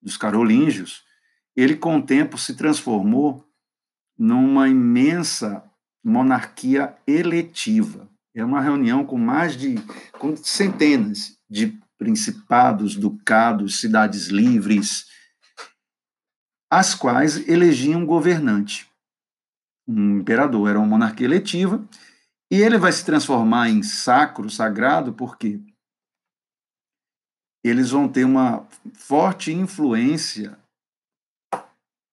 dos 0.00 0.16
carolíngios, 0.16 1.04
ele 1.54 1.76
com 1.76 1.98
o 1.98 2.02
tempo 2.02 2.38
se 2.38 2.54
transformou 2.54 3.44
numa 4.18 4.68
imensa 4.68 5.62
monarquia 6.02 6.96
eletiva. 7.06 8.08
É 8.34 8.44
uma 8.44 8.60
reunião 8.60 9.04
com 9.04 9.18
mais 9.18 9.56
de 9.56 9.74
com 10.12 10.36
centenas 10.36 11.36
de 11.48 11.78
principados, 11.98 12.94
ducados, 12.94 13.80
cidades 13.80 14.28
livres, 14.28 15.06
as 16.70 16.94
quais 16.94 17.48
elegiam 17.48 18.04
governante. 18.04 18.88
Um 19.86 20.18
imperador 20.18 20.68
era 20.68 20.78
uma 20.78 20.86
monarquia 20.86 21.26
eletiva, 21.26 21.84
e 22.50 22.60
ele 22.60 22.78
vai 22.78 22.92
se 22.92 23.04
transformar 23.04 23.68
em 23.68 23.82
sacro, 23.82 24.48
sagrado, 24.50 25.12
porque 25.12 25.60
eles 27.64 27.90
vão 27.90 28.08
ter 28.08 28.24
uma 28.24 28.66
forte 28.94 29.52
influência 29.52 30.56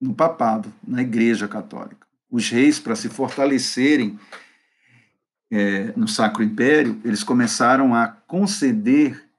no 0.02 0.14
papado, 0.14 0.74
na 0.86 1.02
Igreja 1.02 1.48
Católica. 1.48 2.08
Os 2.30 2.50
reis, 2.50 2.80
para 2.80 2.96
se 2.96 3.10
fortalecerem 3.10 4.20
é, 5.52 5.94
no 5.96 6.08
Sacro 6.08 6.44
Império, 6.44 7.00
eles 7.06 7.24
começaram 7.24 7.94
a 7.94 8.08
conceder 8.08 9.30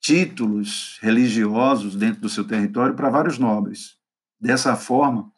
títulos 0.00 1.00
religiosos 1.02 1.96
dentro 1.96 2.20
do 2.20 2.28
seu 2.28 2.46
território 2.46 2.94
para 2.94 3.10
vários 3.10 3.38
nobres. 3.38 3.96
Dessa 4.40 4.76
forma, 4.76 5.32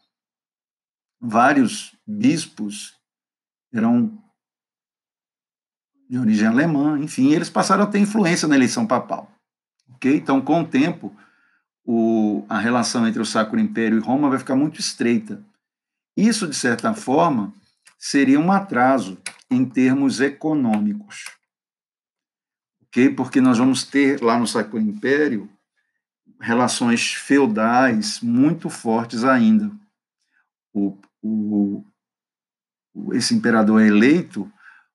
vários 1.21 1.95
bispos 2.07 2.95
eram 3.73 4.19
de 6.09 6.19
origem 6.19 6.49
alemã, 6.49 6.99
enfim, 6.99 7.33
eles 7.33 7.51
passaram 7.51 7.85
a 7.85 7.87
ter 7.87 7.99
influência 7.99 8.49
na 8.49 8.55
eleição 8.55 8.87
papal. 8.87 9.31
Okay? 9.97 10.17
Então, 10.17 10.41
com 10.41 10.63
o 10.63 10.67
tempo, 10.67 11.15
o, 11.85 12.47
a 12.49 12.59
relação 12.59 13.07
entre 13.07 13.21
o 13.21 13.27
Sacro 13.27 13.61
Império 13.61 13.99
e 13.99 14.01
Roma 14.03 14.31
vai 14.31 14.39
ficar 14.39 14.57
muito 14.57 14.81
estreita. 14.81 15.45
Isso, 16.17 16.49
de 16.49 16.57
certa 16.57 16.95
forma, 16.95 17.53
seria 17.99 18.41
um 18.41 18.51
atraso 18.51 19.19
em 19.51 19.65
termos 19.65 20.21
econômicos 20.21 21.25
okay? 22.89 23.09
porque 23.09 23.41
nós 23.41 23.59
vamos 23.59 23.85
ter 23.85 24.21
lá 24.23 24.39
no 24.39 24.47
Sacro 24.47 24.79
Império 24.79 25.49
relações 26.41 27.13
feudais 27.15 28.21
muito 28.21 28.69
fortes 28.69 29.25
ainda. 29.25 29.71
O, 30.73 30.97
o, 31.23 31.85
esse 33.13 33.35
imperador 33.35 33.83
eleito, 33.83 34.51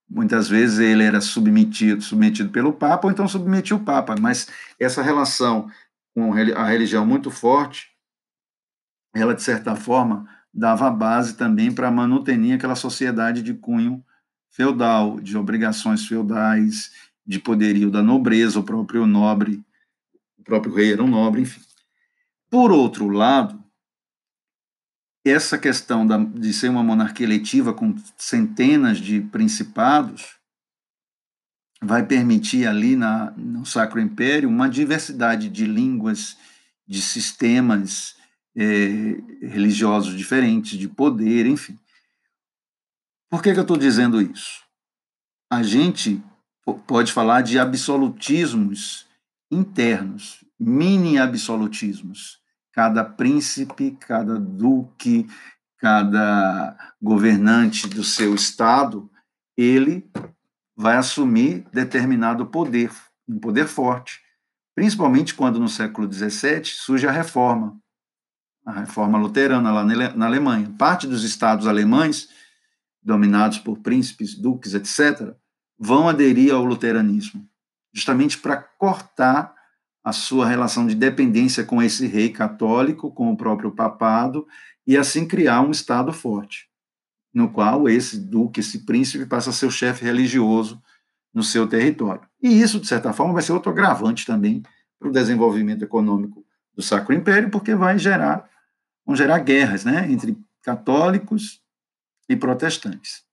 muitas 0.09 0.47
vezes 0.47 0.79
ele 0.79 1.03
era 1.03 1.21
submetido, 1.21 2.01
submetido 2.01 2.49
pelo 2.49 2.73
Papa, 2.73 3.07
ou 3.07 3.11
então 3.11 3.27
submetia 3.27 3.75
o 3.75 3.83
Papa, 3.83 4.15
mas 4.19 4.47
essa 4.79 5.01
relação 5.01 5.69
com 6.13 6.33
a 6.33 6.67
religião 6.67 7.05
muito 7.05 7.31
forte, 7.31 7.89
ela, 9.15 9.33
de 9.33 9.41
certa 9.41 9.75
forma, 9.75 10.27
dava 10.53 10.89
base 10.91 11.35
também 11.35 11.71
para 11.71 11.91
manutenir 11.91 12.55
aquela 12.55 12.75
sociedade 12.75 13.41
de 13.41 13.53
cunho 13.53 14.03
feudal, 14.51 15.19
de 15.19 15.35
obrigações 15.35 16.05
feudais, 16.05 16.91
de 17.25 17.39
poderio 17.39 17.89
da 17.89 18.03
nobreza, 18.03 18.59
o 18.59 18.63
próprio 18.63 19.05
nobre, 19.07 19.63
o 20.37 20.43
próprio 20.43 20.73
rei 20.75 20.93
era 20.93 21.03
um 21.03 21.07
nobre, 21.07 21.41
enfim. 21.41 21.61
Por 22.49 22.71
outro 22.71 23.07
lado, 23.07 23.62
essa 25.25 25.57
questão 25.57 26.05
da, 26.05 26.17
de 26.17 26.53
ser 26.53 26.69
uma 26.69 26.83
monarquia 26.83 27.25
eletiva 27.25 27.73
com 27.73 27.95
centenas 28.17 28.97
de 28.97 29.21
principados 29.21 30.37
vai 31.81 32.05
permitir 32.05 32.67
ali 32.67 32.95
na, 32.95 33.31
no 33.31 33.65
Sacro 33.65 33.99
Império 33.99 34.49
uma 34.49 34.69
diversidade 34.69 35.49
de 35.49 35.65
línguas, 35.65 36.37
de 36.87 37.01
sistemas 37.01 38.15
é, 38.55 38.65
religiosos 39.41 40.15
diferentes, 40.15 40.77
de 40.77 40.87
poder, 40.87 41.45
enfim. 41.45 41.77
Por 43.29 43.41
que, 43.41 43.51
que 43.51 43.59
eu 43.59 43.63
estou 43.63 43.77
dizendo 43.77 44.21
isso? 44.21 44.61
A 45.51 45.63
gente 45.63 46.23
pode 46.87 47.11
falar 47.11 47.41
de 47.41 47.59
absolutismos 47.59 49.05
internos, 49.51 50.43
mini 50.59 51.17
absolutismos. 51.17 52.39
Cada 52.73 53.05
príncipe, 53.05 53.91
cada 53.91 54.39
duque, 54.39 55.27
cada 55.77 56.75
governante 57.01 57.87
do 57.87 58.03
seu 58.03 58.33
estado, 58.33 59.09
ele 59.55 60.09
vai 60.75 60.97
assumir 60.97 61.65
determinado 61.71 62.45
poder, 62.47 62.91
um 63.27 63.39
poder 63.39 63.67
forte. 63.67 64.21
Principalmente 64.75 65.35
quando 65.35 65.59
no 65.59 65.69
século 65.69 66.11
XVII 66.11 66.65
surge 66.65 67.07
a 67.07 67.11
reforma, 67.11 67.77
a 68.65 68.79
reforma 68.79 69.17
luterana 69.17 69.71
lá 69.71 69.83
na 70.15 70.25
Alemanha. 70.25 70.73
Parte 70.77 71.05
dos 71.05 71.23
estados 71.23 71.67
alemães, 71.67 72.29
dominados 73.01 73.59
por 73.59 73.79
príncipes, 73.79 74.35
duques, 74.35 74.73
etc., 74.73 75.35
vão 75.77 76.07
aderir 76.07 76.53
ao 76.53 76.63
luteranismo, 76.63 77.47
justamente 77.93 78.37
para 78.37 78.57
cortar 78.57 79.53
a 80.03 80.11
sua 80.11 80.47
relação 80.47 80.85
de 80.85 80.95
dependência 80.95 81.63
com 81.63 81.81
esse 81.81 82.05
rei 82.07 82.29
católico, 82.29 83.11
com 83.11 83.31
o 83.31 83.37
próprio 83.37 83.71
papado, 83.71 84.45
e 84.85 84.97
assim 84.97 85.25
criar 85.25 85.61
um 85.61 85.71
Estado 85.71 86.11
forte, 86.11 86.67
no 87.33 87.49
qual 87.49 87.87
esse 87.87 88.19
duque, 88.19 88.59
esse 88.59 88.79
príncipe, 88.79 89.25
passa 89.25 89.49
a 89.49 89.53
ser 89.53 89.65
o 89.65 89.71
chefe 89.71 90.03
religioso 90.03 90.81
no 91.33 91.41
seu 91.41 91.65
território. 91.65 92.27
E 92.41 92.61
isso, 92.61 92.79
de 92.79 92.87
certa 92.87 93.13
forma, 93.13 93.33
vai 93.33 93.41
ser 93.41 93.53
outro 93.53 93.71
agravante 93.71 94.25
também 94.25 94.61
para 94.99 95.07
o 95.07 95.11
desenvolvimento 95.11 95.83
econômico 95.83 96.45
do 96.75 96.81
Sacro 96.81 97.15
Império, 97.15 97.49
porque 97.49 97.73
vai 97.73 97.97
gerar, 97.97 98.49
vão 99.05 99.15
gerar 99.15 99.39
guerras 99.39 99.85
né, 99.85 100.11
entre 100.11 100.37
católicos 100.61 101.61
e 102.27 102.35
protestantes. 102.35 103.23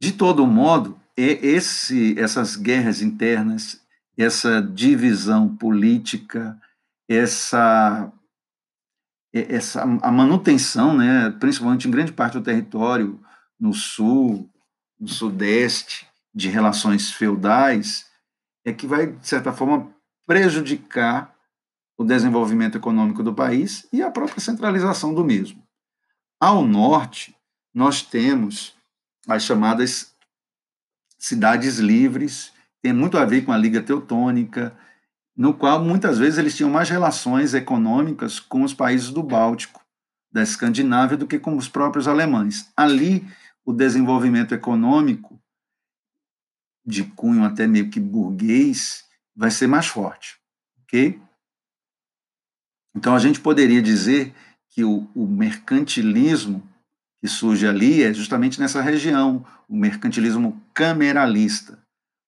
De 0.00 0.12
todo 0.12 0.46
modo, 0.46 1.00
esse, 1.16 2.18
essas 2.18 2.56
guerras 2.56 3.00
internas, 3.00 3.80
essa 4.16 4.62
divisão 4.62 5.56
política, 5.56 6.58
essa, 7.08 8.12
essa 9.32 9.82
a 9.82 10.12
manutenção, 10.12 10.96
né, 10.96 11.30
principalmente 11.40 11.88
em 11.88 11.90
grande 11.90 12.12
parte 12.12 12.34
do 12.34 12.44
território, 12.44 13.20
no 13.58 13.72
sul, 13.72 14.50
no 14.98 15.08
sudeste, 15.08 16.06
de 16.34 16.48
relações 16.48 17.12
feudais, 17.12 18.06
é 18.64 18.72
que 18.72 18.86
vai, 18.86 19.06
de 19.06 19.26
certa 19.26 19.52
forma, 19.52 19.94
prejudicar 20.26 21.34
o 21.96 22.04
desenvolvimento 22.04 22.76
econômico 22.76 23.22
do 23.22 23.34
país 23.34 23.86
e 23.92 24.02
a 24.02 24.10
própria 24.10 24.40
centralização 24.40 25.14
do 25.14 25.24
mesmo. 25.24 25.62
Ao 26.40 26.66
norte, 26.66 27.36
nós 27.72 28.02
temos 28.02 28.74
as 29.28 29.44
chamadas 29.44 30.12
cidades 31.18 31.78
livres, 31.78 32.52
tem 32.84 32.92
muito 32.92 33.16
a 33.16 33.24
ver 33.24 33.46
com 33.46 33.50
a 33.50 33.56
Liga 33.56 33.80
Teutônica, 33.80 34.76
no 35.34 35.54
qual 35.54 35.82
muitas 35.82 36.18
vezes 36.18 36.38
eles 36.38 36.54
tinham 36.54 36.70
mais 36.70 36.90
relações 36.90 37.54
econômicas 37.54 38.38
com 38.38 38.62
os 38.62 38.74
países 38.74 39.08
do 39.08 39.22
Báltico, 39.22 39.82
da 40.30 40.42
Escandinávia, 40.42 41.16
do 41.16 41.26
que 41.26 41.38
com 41.38 41.56
os 41.56 41.66
próprios 41.66 42.06
alemães. 42.06 42.70
Ali, 42.76 43.26
o 43.64 43.72
desenvolvimento 43.72 44.52
econômico, 44.52 45.40
de 46.84 47.04
cunho 47.04 47.42
até 47.42 47.66
meio 47.66 47.88
que 47.88 47.98
burguês, 47.98 49.06
vai 49.34 49.50
ser 49.50 49.66
mais 49.66 49.86
forte, 49.86 50.36
ok? 50.82 51.18
Então, 52.94 53.16
a 53.16 53.18
gente 53.18 53.40
poderia 53.40 53.80
dizer 53.80 54.34
que 54.68 54.84
o, 54.84 55.08
o 55.14 55.26
mercantilismo 55.26 56.62
que 57.18 57.28
surge 57.28 57.66
ali 57.66 58.02
é 58.02 58.12
justamente 58.12 58.60
nessa 58.60 58.82
região, 58.82 59.42
o 59.66 59.74
mercantilismo 59.74 60.62
cameralista, 60.74 61.82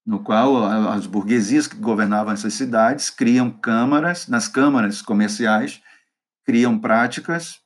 no 0.07 0.21
qual 0.21 0.65
as 0.89 1.07
burguesias 1.07 1.67
que 1.67 1.77
governavam 1.77 2.33
essas 2.33 2.55
cidades 2.55 3.11
criam 3.11 3.51
câmaras, 3.51 4.29
nas 4.29 4.47
câmaras 4.47 5.03
comerciais, 5.03 5.83
criam 6.45 6.79
práticas 6.79 7.61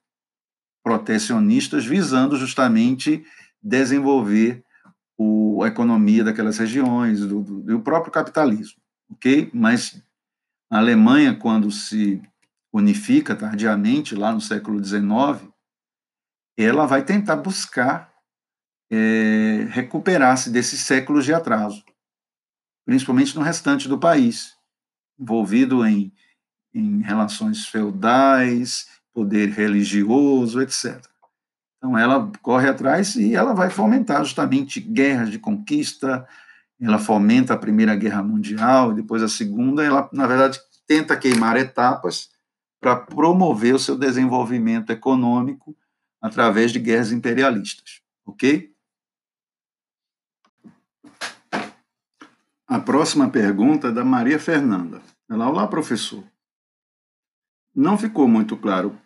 protecionistas 0.83 1.85
visando 1.85 2.37
justamente 2.37 3.22
desenvolver 3.62 4.64
o, 5.18 5.62
a 5.62 5.68
economia 5.68 6.24
daquelas 6.24 6.57
regiões, 6.57 7.20
do, 7.20 7.42
do, 7.42 7.61
do 7.61 7.81
próprio 7.81 8.11
capitalismo, 8.11 8.81
ok? 9.11 9.50
Mas 9.53 10.03
a 10.70 10.79
Alemanha, 10.79 11.37
quando 11.37 11.70
se 11.70 12.22
unifica 12.72 13.37
tardiamente, 13.37 14.14
lá 14.14 14.33
no 14.33 14.40
século 14.40 14.83
XIX, 14.83 15.46
ela 16.57 16.87
vai 16.87 17.05
tentar 17.05 17.37
buscar 17.37 18.11
é, 18.90 19.66
recuperar-se 19.70 20.50
desses 20.50 20.81
séculos 20.81 21.26
de 21.26 21.35
atraso, 21.35 21.85
principalmente 22.85 23.35
no 23.37 23.43
restante 23.43 23.88
do 23.88 23.99
país, 23.99 24.55
envolvido 25.19 25.85
em, 25.85 26.12
em 26.75 27.01
relações 27.03 27.66
feudais, 27.66 28.88
poder 29.12 29.51
religioso, 29.51 30.61
etc. 30.61 31.05
Então, 31.79 31.97
ela 31.97 32.31
corre 32.43 32.69
atrás 32.69 33.16
e 33.16 33.35
ela 33.35 33.55
vai 33.55 33.71
fomentar 33.71 34.23
justamente 34.25 34.81
guerras 34.81 35.31
de 35.31 35.38
conquista, 35.38 36.27
ela 36.81 36.99
fomenta 36.99 37.55
a 37.55 37.59
Primeira 37.59 37.95
Guerra 37.95 38.23
Mundial, 38.23 38.93
depois 38.93 39.23
a 39.23 39.29
Segunda, 39.29 39.85
ela, 39.85 40.09
na 40.12 40.27
verdade, 40.27 40.59
tenta 40.87 41.16
queimar 41.16 41.57
etapas 41.57 42.31
para 42.81 42.97
promover 42.97 43.75
o 43.75 43.79
seu 43.79 43.97
desenvolvimento 43.97 44.90
econômico 44.90 45.77
através 46.21 46.73
de 46.73 46.79
guerras 46.79 47.12
imperialistas, 47.12 48.01
ok? 48.27 48.73
A 52.70 52.78
próxima 52.78 53.28
pergunta 53.28 53.88
é 53.88 53.90
da 53.90 54.04
Maria 54.04 54.38
Fernanda. 54.38 55.02
Ela, 55.28 55.50
olá, 55.50 55.66
professor. 55.66 56.22
Não 57.74 57.98
ficou 57.98 58.28
muito 58.28 58.56
claro 58.56 58.96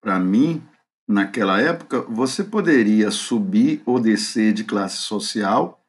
para 0.00 0.18
mim, 0.18 0.60
naquela 1.06 1.60
época, 1.60 2.00
você 2.00 2.42
poderia 2.42 3.12
subir 3.12 3.80
ou 3.86 4.00
descer 4.00 4.52
de 4.52 4.64
classe 4.64 4.96
social? 4.96 5.80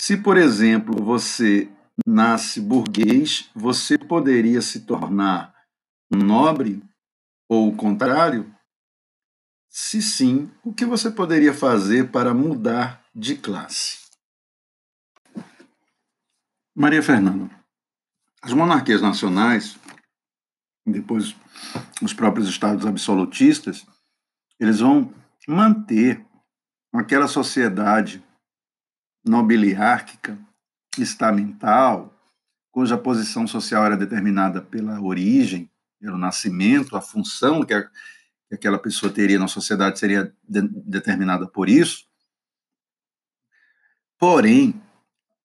Se, 0.00 0.16
por 0.16 0.36
exemplo, 0.36 1.00
você 1.00 1.70
nasce 2.04 2.60
burguês, 2.60 3.48
você 3.54 3.96
poderia 3.96 4.60
se 4.60 4.80
tornar 4.80 5.54
um 6.12 6.18
nobre 6.18 6.82
ou 7.48 7.68
o 7.68 7.76
contrário? 7.76 8.52
Se 9.68 10.02
sim, 10.02 10.50
o 10.64 10.74
que 10.74 10.84
você 10.84 11.08
poderia 11.08 11.54
fazer 11.54 12.10
para 12.10 12.34
mudar 12.34 13.00
de 13.14 13.36
classe? 13.36 14.09
Maria 16.80 17.02
Fernanda, 17.02 17.50
as 18.40 18.54
monarquias 18.54 19.02
nacionais, 19.02 19.78
depois 20.86 21.36
os 22.00 22.14
próprios 22.14 22.48
estados 22.48 22.86
absolutistas, 22.86 23.86
eles 24.58 24.80
vão 24.80 25.12
manter 25.46 26.24
aquela 26.90 27.28
sociedade 27.28 28.24
nobiliárquica, 29.22 30.38
estamental, 30.96 32.18
cuja 32.72 32.96
posição 32.96 33.46
social 33.46 33.84
era 33.84 33.94
determinada 33.94 34.62
pela 34.62 34.98
origem, 35.02 35.70
pelo 36.00 36.16
nascimento, 36.16 36.96
a 36.96 37.02
função 37.02 37.62
que, 37.62 37.74
a, 37.74 37.82
que 38.48 38.54
aquela 38.54 38.78
pessoa 38.78 39.12
teria 39.12 39.38
na 39.38 39.48
sociedade 39.48 39.98
seria 39.98 40.34
de, 40.42 40.62
determinada 40.62 41.46
por 41.46 41.68
isso. 41.68 42.06
Porém, 44.18 44.80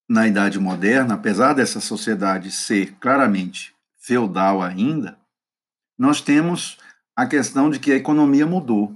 na 0.07 0.27
Idade 0.27 0.59
Moderna, 0.59 1.15
apesar 1.15 1.53
dessa 1.53 1.79
sociedade 1.79 2.51
ser 2.51 2.95
claramente 2.99 3.75
feudal 3.97 4.61
ainda, 4.61 5.19
nós 5.97 6.21
temos 6.21 6.77
a 7.15 7.25
questão 7.25 7.69
de 7.69 7.79
que 7.79 7.91
a 7.91 7.95
economia 7.95 8.45
mudou. 8.45 8.95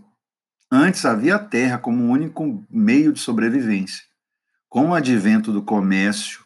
Antes 0.72 1.06
havia 1.06 1.36
a 1.36 1.44
terra 1.44 1.80
como 1.80 2.12
único 2.12 2.64
meio 2.70 3.12
de 3.12 3.20
sobrevivência. 3.20 4.04
Com 4.68 4.90
o 4.90 4.94
advento 4.94 5.52
do 5.52 5.64
comércio, 5.64 6.46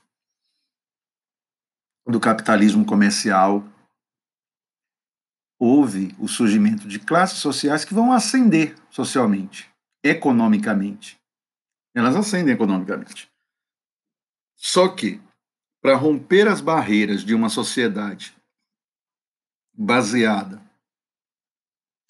do 2.08 2.19
capitalismo 2.19 2.86
comercial, 2.86 3.67
houve 5.60 6.15
o 6.19 6.28
surgimento 6.28 6.88
de 6.88 6.99
classes 6.99 7.39
sociais 7.39 7.84
que 7.84 7.93
vão 7.93 8.13
ascender 8.13 8.76
socialmente, 8.89 9.69
economicamente. 10.04 11.19
Elas 11.93 12.15
ascendem 12.15 12.54
economicamente. 12.54 13.33
Só 14.65 14.88
que, 14.88 15.21
para 15.82 15.97
romper 15.97 16.47
as 16.47 16.62
barreiras 16.62 17.26
de 17.26 17.36
uma 17.36 17.49
sociedade 17.49 18.34
baseada 19.73 20.63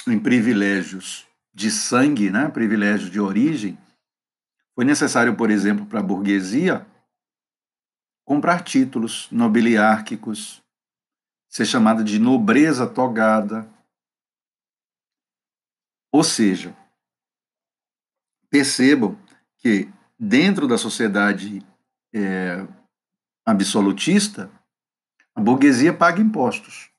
em 0.06 0.20
privilégios 0.20 1.28
de 1.52 1.72
sangue, 1.72 2.30
né, 2.30 2.48
privilégios 2.50 3.10
de 3.10 3.20
origem, 3.20 3.76
foi 4.76 4.86
necessário, 4.86 5.36
por 5.36 5.50
exemplo, 5.50 5.84
para 5.88 6.00
a 6.00 6.04
burguesia 6.04 6.86
comprar 8.24 8.63
títulos 8.63 9.28
nobiliárquicos, 9.32 10.62
ser 11.50 11.66
chamada 11.66 12.04
de 12.04 12.20
nobreza 12.20 12.86
togada. 12.86 13.68
Ou 16.12 16.24
seja, 16.24 16.78
percebam 18.48 19.18
que 19.58 19.92
dentro 20.20 20.68
da 20.68 20.78
sociedade 20.78 21.66
é, 22.13 22.67
absolutista, 23.45 24.49
a 25.36 25.41
burguesia 25.41 25.93
paga 25.93 26.21
impostos. 26.21 26.89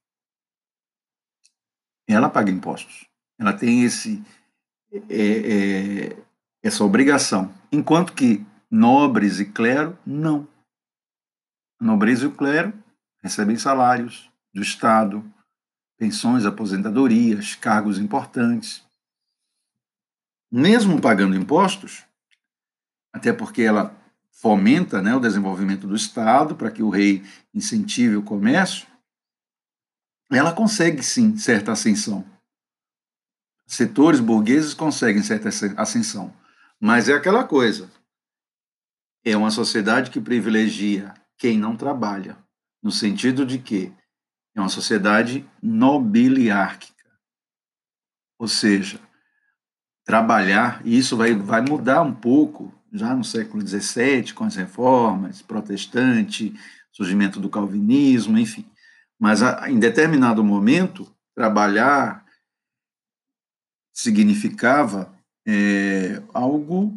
Ela 2.07 2.29
paga 2.29 2.51
impostos. 2.51 3.07
Ela 3.39 3.53
tem 3.53 3.85
esse, 3.85 4.23
é, 5.09 6.13
é, 6.13 6.25
essa 6.63 6.85
obrigação. 6.85 7.53
Enquanto 7.71 8.13
que 8.13 8.45
nobres 8.71 9.39
e 9.41 9.47
clero, 9.47 9.99
não. 10.05 10.49
A 11.81 11.85
nobreza 11.85 12.25
e 12.25 12.29
o 12.29 12.35
clero 12.35 12.73
recebem 13.23 13.57
salários 13.57 14.31
do 14.53 14.61
Estado, 14.61 15.25
pensões, 15.97 16.45
aposentadorias, 16.45 17.55
cargos 17.55 17.99
importantes. 17.99 18.85
Mesmo 20.51 21.01
pagando 21.01 21.37
impostos, 21.37 22.05
até 23.13 23.33
porque 23.33 23.63
ela 23.63 23.97
fomenta 24.35 25.01
né, 25.01 25.15
o 25.15 25.21
desenvolvimento 25.21 25.87
do 25.87 25.95
Estado 25.95 26.55
para 26.57 26.71
que 26.71 26.83
o 26.83 26.91
rei 26.91 27.25
incentive 27.55 28.17
o 28.17 28.23
comércio, 28.23 28.87
ela 30.31 30.53
consegue 30.53 31.03
sim 31.03 31.37
certa 31.37 31.73
ascensão. 31.73 32.25
Setores 33.67 34.21
burgueses 34.21 34.75
conseguem 34.75 35.23
certa 35.23 35.49
ascensão, 35.77 36.35
mas 36.81 37.09
é 37.09 37.15
aquela 37.15 37.45
coisa. 37.45 37.91
É 39.25 39.37
uma 39.37 39.51
sociedade 39.51 40.11
que 40.11 40.21
privilegia 40.21 41.15
quem 41.39 41.59
não 41.59 41.77
trabalha, 41.77 42.37
no 42.83 42.91
sentido 42.91 43.47
de 43.47 43.59
que 43.59 43.93
é 44.55 44.61
uma 44.61 44.69
sociedade 44.69 45.49
nobiliárquica. 45.63 46.93
Ou 48.39 48.49
seja, 48.49 49.01
trabalhar, 50.05 50.83
e 50.85 50.99
isso 50.99 51.17
vai, 51.17 51.35
vai 51.35 51.63
mudar 51.63 52.03
um 52.03 52.15
pouco 52.15 52.73
já 52.95 53.15
no 53.15 53.25
século 53.25 53.67
XVII, 53.67 54.33
com 54.33 54.45
as 54.45 54.55
reformas, 54.55 55.43
protestante, 55.43 56.55
surgimento 56.93 57.41
do 57.41 57.51
calvinismo, 57.51 58.39
enfim. 58.39 58.65
Mas 59.19 59.41
em 59.69 59.79
determinado 59.81 60.45
momento, 60.45 61.13
trabalhar 61.35 62.25
significava 63.93 65.13
é, 65.47 66.23
algo 66.33 66.97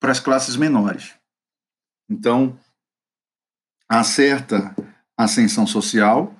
para 0.00 0.10
as 0.10 0.18
classes 0.18 0.56
menores. 0.56 1.14
Então, 2.10 2.58
há 3.88 4.02
certa 4.02 4.74
ascensão 5.16 5.66
social, 5.66 6.34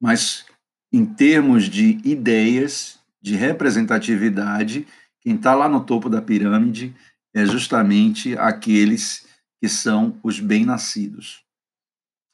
mas 0.00 0.44
em 0.92 1.06
termos 1.06 1.64
de 1.64 2.00
ideias, 2.04 2.98
de 3.22 3.36
representatividade, 3.36 4.86
quem 5.20 5.36
está 5.36 5.54
lá 5.54 5.68
no 5.68 5.84
topo 5.84 6.08
da 6.08 6.20
pirâmide 6.20 6.94
é 7.34 7.46
justamente 7.46 8.36
aqueles 8.36 9.26
que 9.60 9.68
são 9.68 10.18
os 10.22 10.40
bem-nascidos. 10.40 11.44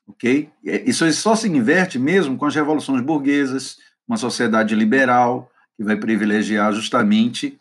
Ok? 0.09 0.51
É, 0.65 0.89
isso 0.89 1.11
só 1.13 1.35
se 1.35 1.49
inverte 1.49 1.99
mesmo 1.99 2.39
com 2.39 2.47
as 2.47 2.55
revoluções 2.55 3.03
burguesas, 3.03 3.79
uma 4.07 4.17
sociedade 4.17 4.75
liberal 4.75 5.51
que 5.77 5.85
vai 5.85 5.97
privilegiar 5.97 6.73
justamente 6.73 7.61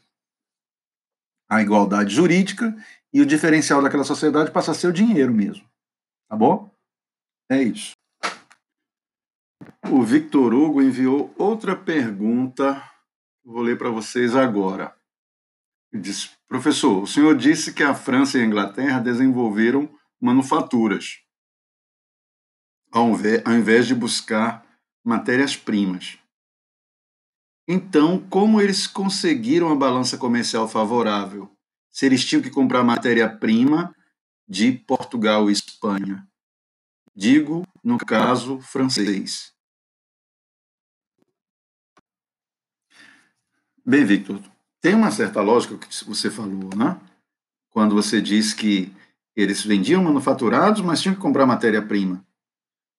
a 1.49 1.61
igualdade 1.61 2.13
jurídica 2.13 2.75
e 3.13 3.21
o 3.21 3.25
diferencial 3.25 3.81
daquela 3.81 4.03
sociedade 4.03 4.51
passa 4.51 4.71
a 4.71 4.73
ser 4.73 4.87
o 4.87 4.93
dinheiro 4.93 5.33
mesmo. 5.33 5.65
Tá 6.29 6.35
bom? 6.35 6.71
É 7.49 7.61
isso. 7.61 7.93
O 9.91 10.01
Victor 10.03 10.53
Hugo 10.53 10.81
enviou 10.81 11.33
outra 11.37 11.75
pergunta, 11.75 12.81
vou 13.43 13.61
ler 13.61 13.77
para 13.77 13.89
vocês 13.89 14.35
agora. 14.35 14.94
Diz: 16.01 16.37
Professor, 16.47 17.03
o 17.03 17.07
senhor 17.07 17.37
disse 17.37 17.73
que 17.73 17.81
a 17.81 17.95
França 17.95 18.37
e 18.37 18.41
a 18.41 18.45
Inglaterra 18.45 18.99
desenvolveram 18.99 19.89
manufaturas, 20.19 21.21
ao 22.91 23.11
invés 23.53 23.87
de 23.87 23.95
buscar 23.95 24.65
matérias-primas. 25.03 26.19
Então, 27.67 28.19
como 28.29 28.59
eles 28.59 28.85
conseguiram 28.85 29.71
a 29.71 29.75
balança 29.75 30.17
comercial 30.17 30.67
favorável, 30.67 31.49
se 31.91 32.05
eles 32.05 32.25
tinham 32.25 32.41
que 32.41 32.49
comprar 32.49 32.83
matéria-prima 32.83 33.95
de 34.47 34.73
Portugal 34.73 35.49
e 35.49 35.53
Espanha. 35.53 36.27
Digo, 37.15 37.65
no 37.83 37.97
caso 37.97 38.59
francês. 38.59 39.53
Bem, 43.85 44.03
Victor, 44.03 44.41
tem 44.85 44.93
uma 44.93 45.09
certa 45.09 45.41
lógica 45.41 45.79
que 45.79 46.05
você 46.05 46.29
falou, 46.29 46.69
né? 46.75 46.95
Quando 47.71 47.95
você 47.95 48.21
diz 48.21 48.53
que 48.53 48.93
eles 49.35 49.63
vendiam 49.63 50.03
manufaturados, 50.03 50.79
mas 50.81 51.01
tinham 51.01 51.15
que 51.15 51.21
comprar 51.21 51.47
matéria-prima. 51.47 52.23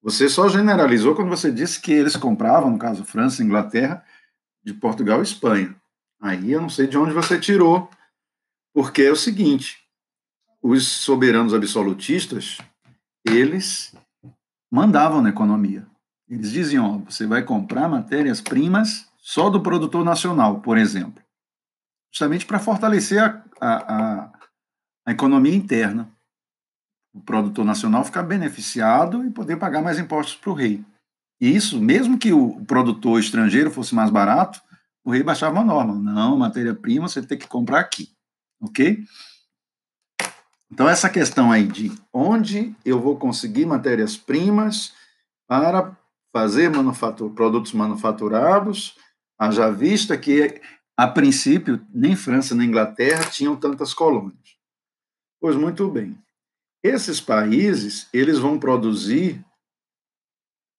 Você 0.02 0.28
só 0.28 0.48
generalizou 0.48 1.14
quando 1.14 1.28
você 1.28 1.48
disse 1.48 1.80
que 1.80 1.92
eles 1.92 2.16
compravam, 2.16 2.72
no 2.72 2.76
caso 2.76 3.04
França, 3.04 3.40
Inglaterra, 3.40 4.04
de 4.64 4.74
Portugal 4.74 5.20
e 5.20 5.22
Espanha. 5.22 5.76
Aí 6.20 6.50
eu 6.50 6.60
não 6.60 6.68
sei 6.68 6.88
de 6.88 6.98
onde 6.98 7.14
você 7.14 7.38
tirou, 7.38 7.88
porque 8.74 9.02
é 9.02 9.12
o 9.12 9.16
seguinte: 9.16 9.78
os 10.60 10.88
soberanos 10.88 11.54
absolutistas, 11.54 12.58
eles 13.24 13.94
mandavam 14.68 15.22
na 15.22 15.28
economia. 15.28 15.86
Eles 16.28 16.50
diziam: 16.50 16.96
ó, 16.96 16.98
você 17.08 17.28
vai 17.28 17.44
comprar 17.44 17.88
matérias-primas 17.88 19.06
só 19.20 19.48
do 19.48 19.62
produtor 19.62 20.04
nacional, 20.04 20.60
por 20.60 20.76
exemplo, 20.76 21.22
justamente 22.12 22.46
para 22.46 22.58
fortalecer 22.58 23.20
a, 23.20 23.42
a, 23.60 24.32
a 25.06 25.12
economia 25.12 25.54
interna 25.54 26.10
o 27.16 27.20
produtor 27.22 27.64
nacional 27.64 28.04
ficar 28.04 28.22
beneficiado 28.22 29.24
e 29.24 29.30
poder 29.30 29.56
pagar 29.56 29.80
mais 29.80 29.98
impostos 29.98 30.36
para 30.36 30.50
o 30.50 30.54
rei. 30.54 30.84
E 31.40 31.54
isso, 31.54 31.80
mesmo 31.80 32.18
que 32.18 32.30
o 32.30 32.62
produtor 32.66 33.18
estrangeiro 33.18 33.70
fosse 33.70 33.94
mais 33.94 34.10
barato, 34.10 34.60
o 35.02 35.10
rei 35.10 35.22
baixava 35.22 35.54
uma 35.54 35.64
norma. 35.64 35.94
Não, 35.94 36.36
matéria-prima 36.36 37.08
você 37.08 37.22
tem 37.22 37.38
que 37.38 37.48
comprar 37.48 37.80
aqui. 37.80 38.10
Ok? 38.60 39.02
Então, 40.70 40.88
essa 40.88 41.08
questão 41.08 41.50
aí 41.50 41.66
de 41.66 41.90
onde 42.12 42.74
eu 42.84 43.00
vou 43.00 43.16
conseguir 43.16 43.64
matérias-primas 43.64 44.92
para 45.48 45.96
fazer 46.32 46.68
manufatur 46.70 47.30
produtos 47.30 47.72
manufaturados, 47.72 48.94
haja 49.38 49.70
vista 49.70 50.18
que, 50.18 50.60
a 50.96 51.06
princípio, 51.06 51.84
nem 51.92 52.16
França 52.16 52.54
nem 52.54 52.68
Inglaterra 52.68 53.24
tinham 53.24 53.54
tantas 53.54 53.92
colônias. 53.92 54.56
Pois 55.38 55.54
muito 55.54 55.88
bem. 55.90 56.18
Esses 56.82 57.20
países, 57.20 58.08
eles 58.12 58.38
vão 58.38 58.58
produzir 58.58 59.44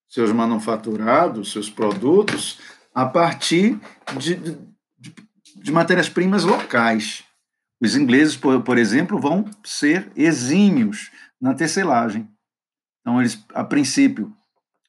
seus 0.10 0.32
manufaturados, 0.32 1.52
seus 1.52 1.70
produtos, 1.70 2.60
a 2.96 3.06
partir 3.06 3.80
de, 4.18 4.36
de, 4.36 5.16
de 5.56 5.72
matérias-primas 5.72 6.44
locais. 6.44 7.24
Os 7.80 7.96
ingleses, 7.96 8.36
por, 8.36 8.64
por, 8.64 8.78
exemplo, 8.78 9.20
vão 9.20 9.46
ser 9.64 10.12
exímios 10.16 11.12
na 11.40 11.54
tecelagem. 11.54 12.28
Então, 13.02 13.22
eles, 13.22 13.44
a 13.54 13.64
princípio, 13.64 14.36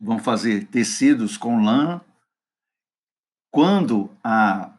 vão 0.00 0.18
fazer 0.18 0.66
tecidos 0.68 1.36
com 1.36 1.62
lã. 1.62 2.00
Quando 3.50 4.10
a, 4.24 4.77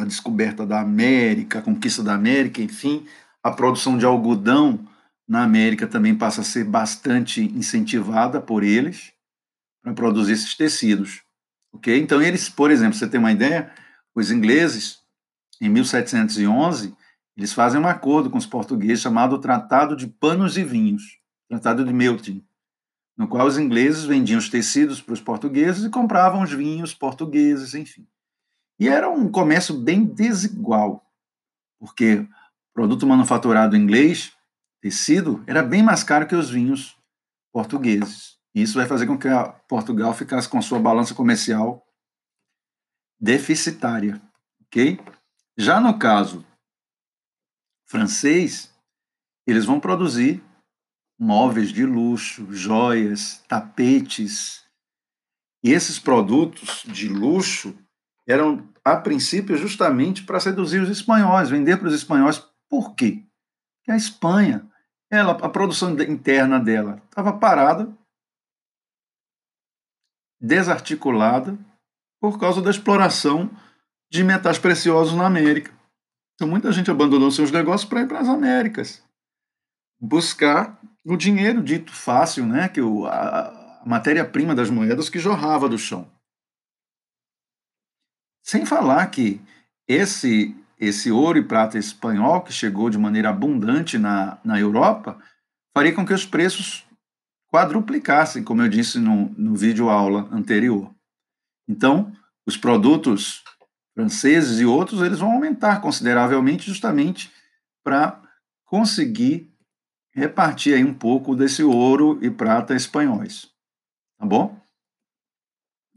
a 0.00 0.04
descoberta 0.04 0.66
da 0.66 0.80
América, 0.80 1.58
a 1.58 1.62
conquista 1.62 2.02
da 2.02 2.14
América, 2.14 2.60
enfim, 2.62 3.06
a 3.42 3.50
produção 3.50 3.96
de 3.96 4.04
algodão 4.04 4.86
na 5.28 5.44
América 5.44 5.86
também 5.86 6.14
passa 6.14 6.40
a 6.40 6.44
ser 6.44 6.64
bastante 6.64 7.42
incentivada 7.42 8.40
por 8.40 8.62
eles 8.62 9.12
para 9.82 9.94
produzir 9.94 10.32
esses 10.32 10.56
tecidos. 10.56 11.22
Ok? 11.72 11.96
Então, 11.98 12.20
eles, 12.20 12.48
por 12.48 12.70
exemplo, 12.70 12.94
você 12.94 13.08
tem 13.08 13.20
uma 13.20 13.32
ideia, 13.32 13.72
os 14.14 14.30
ingleses, 14.30 14.98
em 15.60 15.68
1711, 15.68 16.94
eles 17.36 17.52
fazem 17.52 17.80
um 17.80 17.86
acordo 17.86 18.28
com 18.28 18.38
os 18.38 18.46
portugueses 18.46 19.00
chamado 19.00 19.38
Tratado 19.38 19.96
de 19.96 20.06
Panos 20.06 20.56
e 20.56 20.64
Vinhos, 20.64 21.18
Tratado 21.48 21.84
de 21.84 21.92
Melton, 21.92 22.40
no 23.16 23.28
qual 23.28 23.46
os 23.46 23.56
ingleses 23.56 24.04
vendiam 24.04 24.38
os 24.38 24.48
tecidos 24.48 25.00
para 25.00 25.14
os 25.14 25.20
portugueses 25.20 25.84
e 25.84 25.90
compravam 25.90 26.42
os 26.42 26.52
vinhos 26.52 26.92
portugueses, 26.94 27.74
enfim. 27.74 28.06
E 28.80 28.88
era 28.88 29.10
um 29.10 29.30
comércio 29.30 29.74
bem 29.76 30.06
desigual, 30.06 31.06
porque 31.78 32.26
produto 32.72 33.06
manufaturado 33.06 33.76
inglês, 33.76 34.34
tecido, 34.80 35.44
era 35.46 35.62
bem 35.62 35.82
mais 35.82 36.02
caro 36.02 36.26
que 36.26 36.34
os 36.34 36.48
vinhos 36.48 36.98
portugueses. 37.52 38.38
Isso 38.54 38.78
vai 38.78 38.86
fazer 38.86 39.06
com 39.06 39.18
que 39.18 39.28
Portugal 39.68 40.14
ficasse 40.14 40.48
com 40.48 40.62
sua 40.62 40.80
balança 40.80 41.14
comercial 41.14 41.86
deficitária, 43.20 44.18
ok? 44.62 44.98
Já 45.58 45.78
no 45.78 45.98
caso 45.98 46.42
francês, 47.86 48.74
eles 49.46 49.66
vão 49.66 49.78
produzir 49.78 50.42
móveis 51.18 51.70
de 51.70 51.84
luxo, 51.84 52.50
joias, 52.50 53.44
tapetes. 53.46 54.64
E 55.62 55.70
esses 55.70 55.98
produtos 55.98 56.82
de 56.86 57.08
luxo 57.08 57.76
eram, 58.30 58.68
a 58.84 58.96
princípio, 58.96 59.56
justamente 59.56 60.22
para 60.24 60.40
seduzir 60.40 60.80
os 60.80 60.88
espanhóis, 60.88 61.50
vender 61.50 61.76
para 61.78 61.88
os 61.88 61.94
espanhóis 61.94 62.38
por 62.68 62.94
quê? 62.94 63.24
Porque 63.78 63.92
a 63.92 63.96
Espanha, 63.96 64.70
ela, 65.10 65.32
a 65.32 65.48
produção 65.48 65.90
interna 66.02 66.60
dela 66.60 67.02
estava 67.08 67.32
parada, 67.32 67.92
desarticulada, 70.40 71.58
por 72.20 72.38
causa 72.38 72.62
da 72.62 72.70
exploração 72.70 73.50
de 74.10 74.22
metais 74.22 74.58
preciosos 74.58 75.14
na 75.14 75.26
América. 75.26 75.72
Então, 76.34 76.48
muita 76.48 76.72
gente 76.72 76.90
abandonou 76.90 77.30
seus 77.30 77.50
negócios 77.50 77.88
para 77.88 78.02
ir 78.02 78.08
para 78.08 78.20
as 78.20 78.28
Américas, 78.28 79.02
buscar 80.00 80.80
o 81.04 81.16
dinheiro 81.16 81.62
dito 81.62 81.92
fácil, 81.92 82.46
né, 82.46 82.68
que 82.68 82.80
o, 82.80 83.06
a, 83.06 83.80
a 83.80 83.82
matéria-prima 83.86 84.54
das 84.54 84.70
moedas 84.70 85.08
que 85.08 85.18
jorrava 85.18 85.68
do 85.68 85.78
chão. 85.78 86.10
Sem 88.50 88.66
falar 88.66 89.06
que 89.12 89.40
esse 89.86 90.56
esse 90.76 91.08
ouro 91.12 91.38
e 91.38 91.44
prata 91.44 91.78
espanhol, 91.78 92.40
que 92.40 92.52
chegou 92.52 92.90
de 92.90 92.98
maneira 92.98 93.28
abundante 93.28 93.96
na, 93.96 94.38
na 94.42 94.58
Europa, 94.58 95.22
faria 95.72 95.94
com 95.94 96.04
que 96.04 96.12
os 96.12 96.26
preços 96.26 96.84
quadruplicassem, 97.52 98.42
como 98.42 98.62
eu 98.62 98.68
disse 98.68 98.98
no, 98.98 99.28
no 99.38 99.54
vídeo 99.54 99.88
aula 99.88 100.28
anterior. 100.32 100.92
Então, 101.68 102.12
os 102.44 102.56
produtos 102.56 103.44
franceses 103.94 104.58
e 104.58 104.64
outros, 104.64 105.00
eles 105.00 105.20
vão 105.20 105.30
aumentar 105.30 105.80
consideravelmente 105.80 106.66
justamente 106.66 107.30
para 107.84 108.20
conseguir 108.64 109.48
repartir 110.12 110.74
aí 110.74 110.82
um 110.82 110.94
pouco 110.94 111.36
desse 111.36 111.62
ouro 111.62 112.18
e 112.20 112.28
prata 112.28 112.74
espanhóis. 112.74 113.48
Tá 114.18 114.26
bom? 114.26 114.59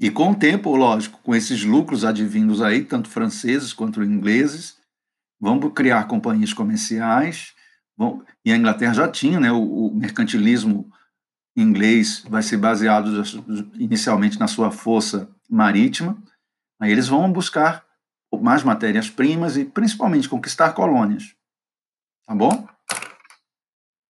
E 0.04 0.12
com 0.12 0.32
o 0.32 0.36
tempo, 0.36 0.76
lógico, 0.76 1.18
com 1.24 1.34
esses 1.34 1.64
lucros 1.64 2.04
advindos 2.04 2.62
aí, 2.62 2.84
tanto 2.84 3.08
franceses 3.08 3.72
quanto 3.72 4.04
ingleses, 4.04 4.76
vão 5.40 5.58
criar 5.72 6.10
companhias 6.10 6.52
comerciais, 6.52 7.54
e 8.44 8.52
a 8.52 8.58
Inglaterra 8.58 8.94
já 8.94 9.08
tinha, 9.08 9.40
né, 9.40 9.50
o, 9.50 9.62
o 9.62 9.96
mercantilismo 9.96 10.92
inglês 11.56 12.22
vai 12.28 12.44
ser 12.44 12.58
baseado 12.58 13.24
inicialmente 13.76 14.38
na 14.38 14.46
sua 14.46 14.72
força 14.72 15.30
marítima, 15.50 16.22
aí 16.82 16.92
eles 16.92 17.08
vão 17.08 17.32
buscar 17.32 17.86
mais 18.42 18.62
matérias-primas 18.62 19.56
e 19.56 19.64
principalmente 19.64 20.28
conquistar 20.28 20.74
colônias. 20.74 21.34
Tá 22.28 22.36
bom? 22.36 22.68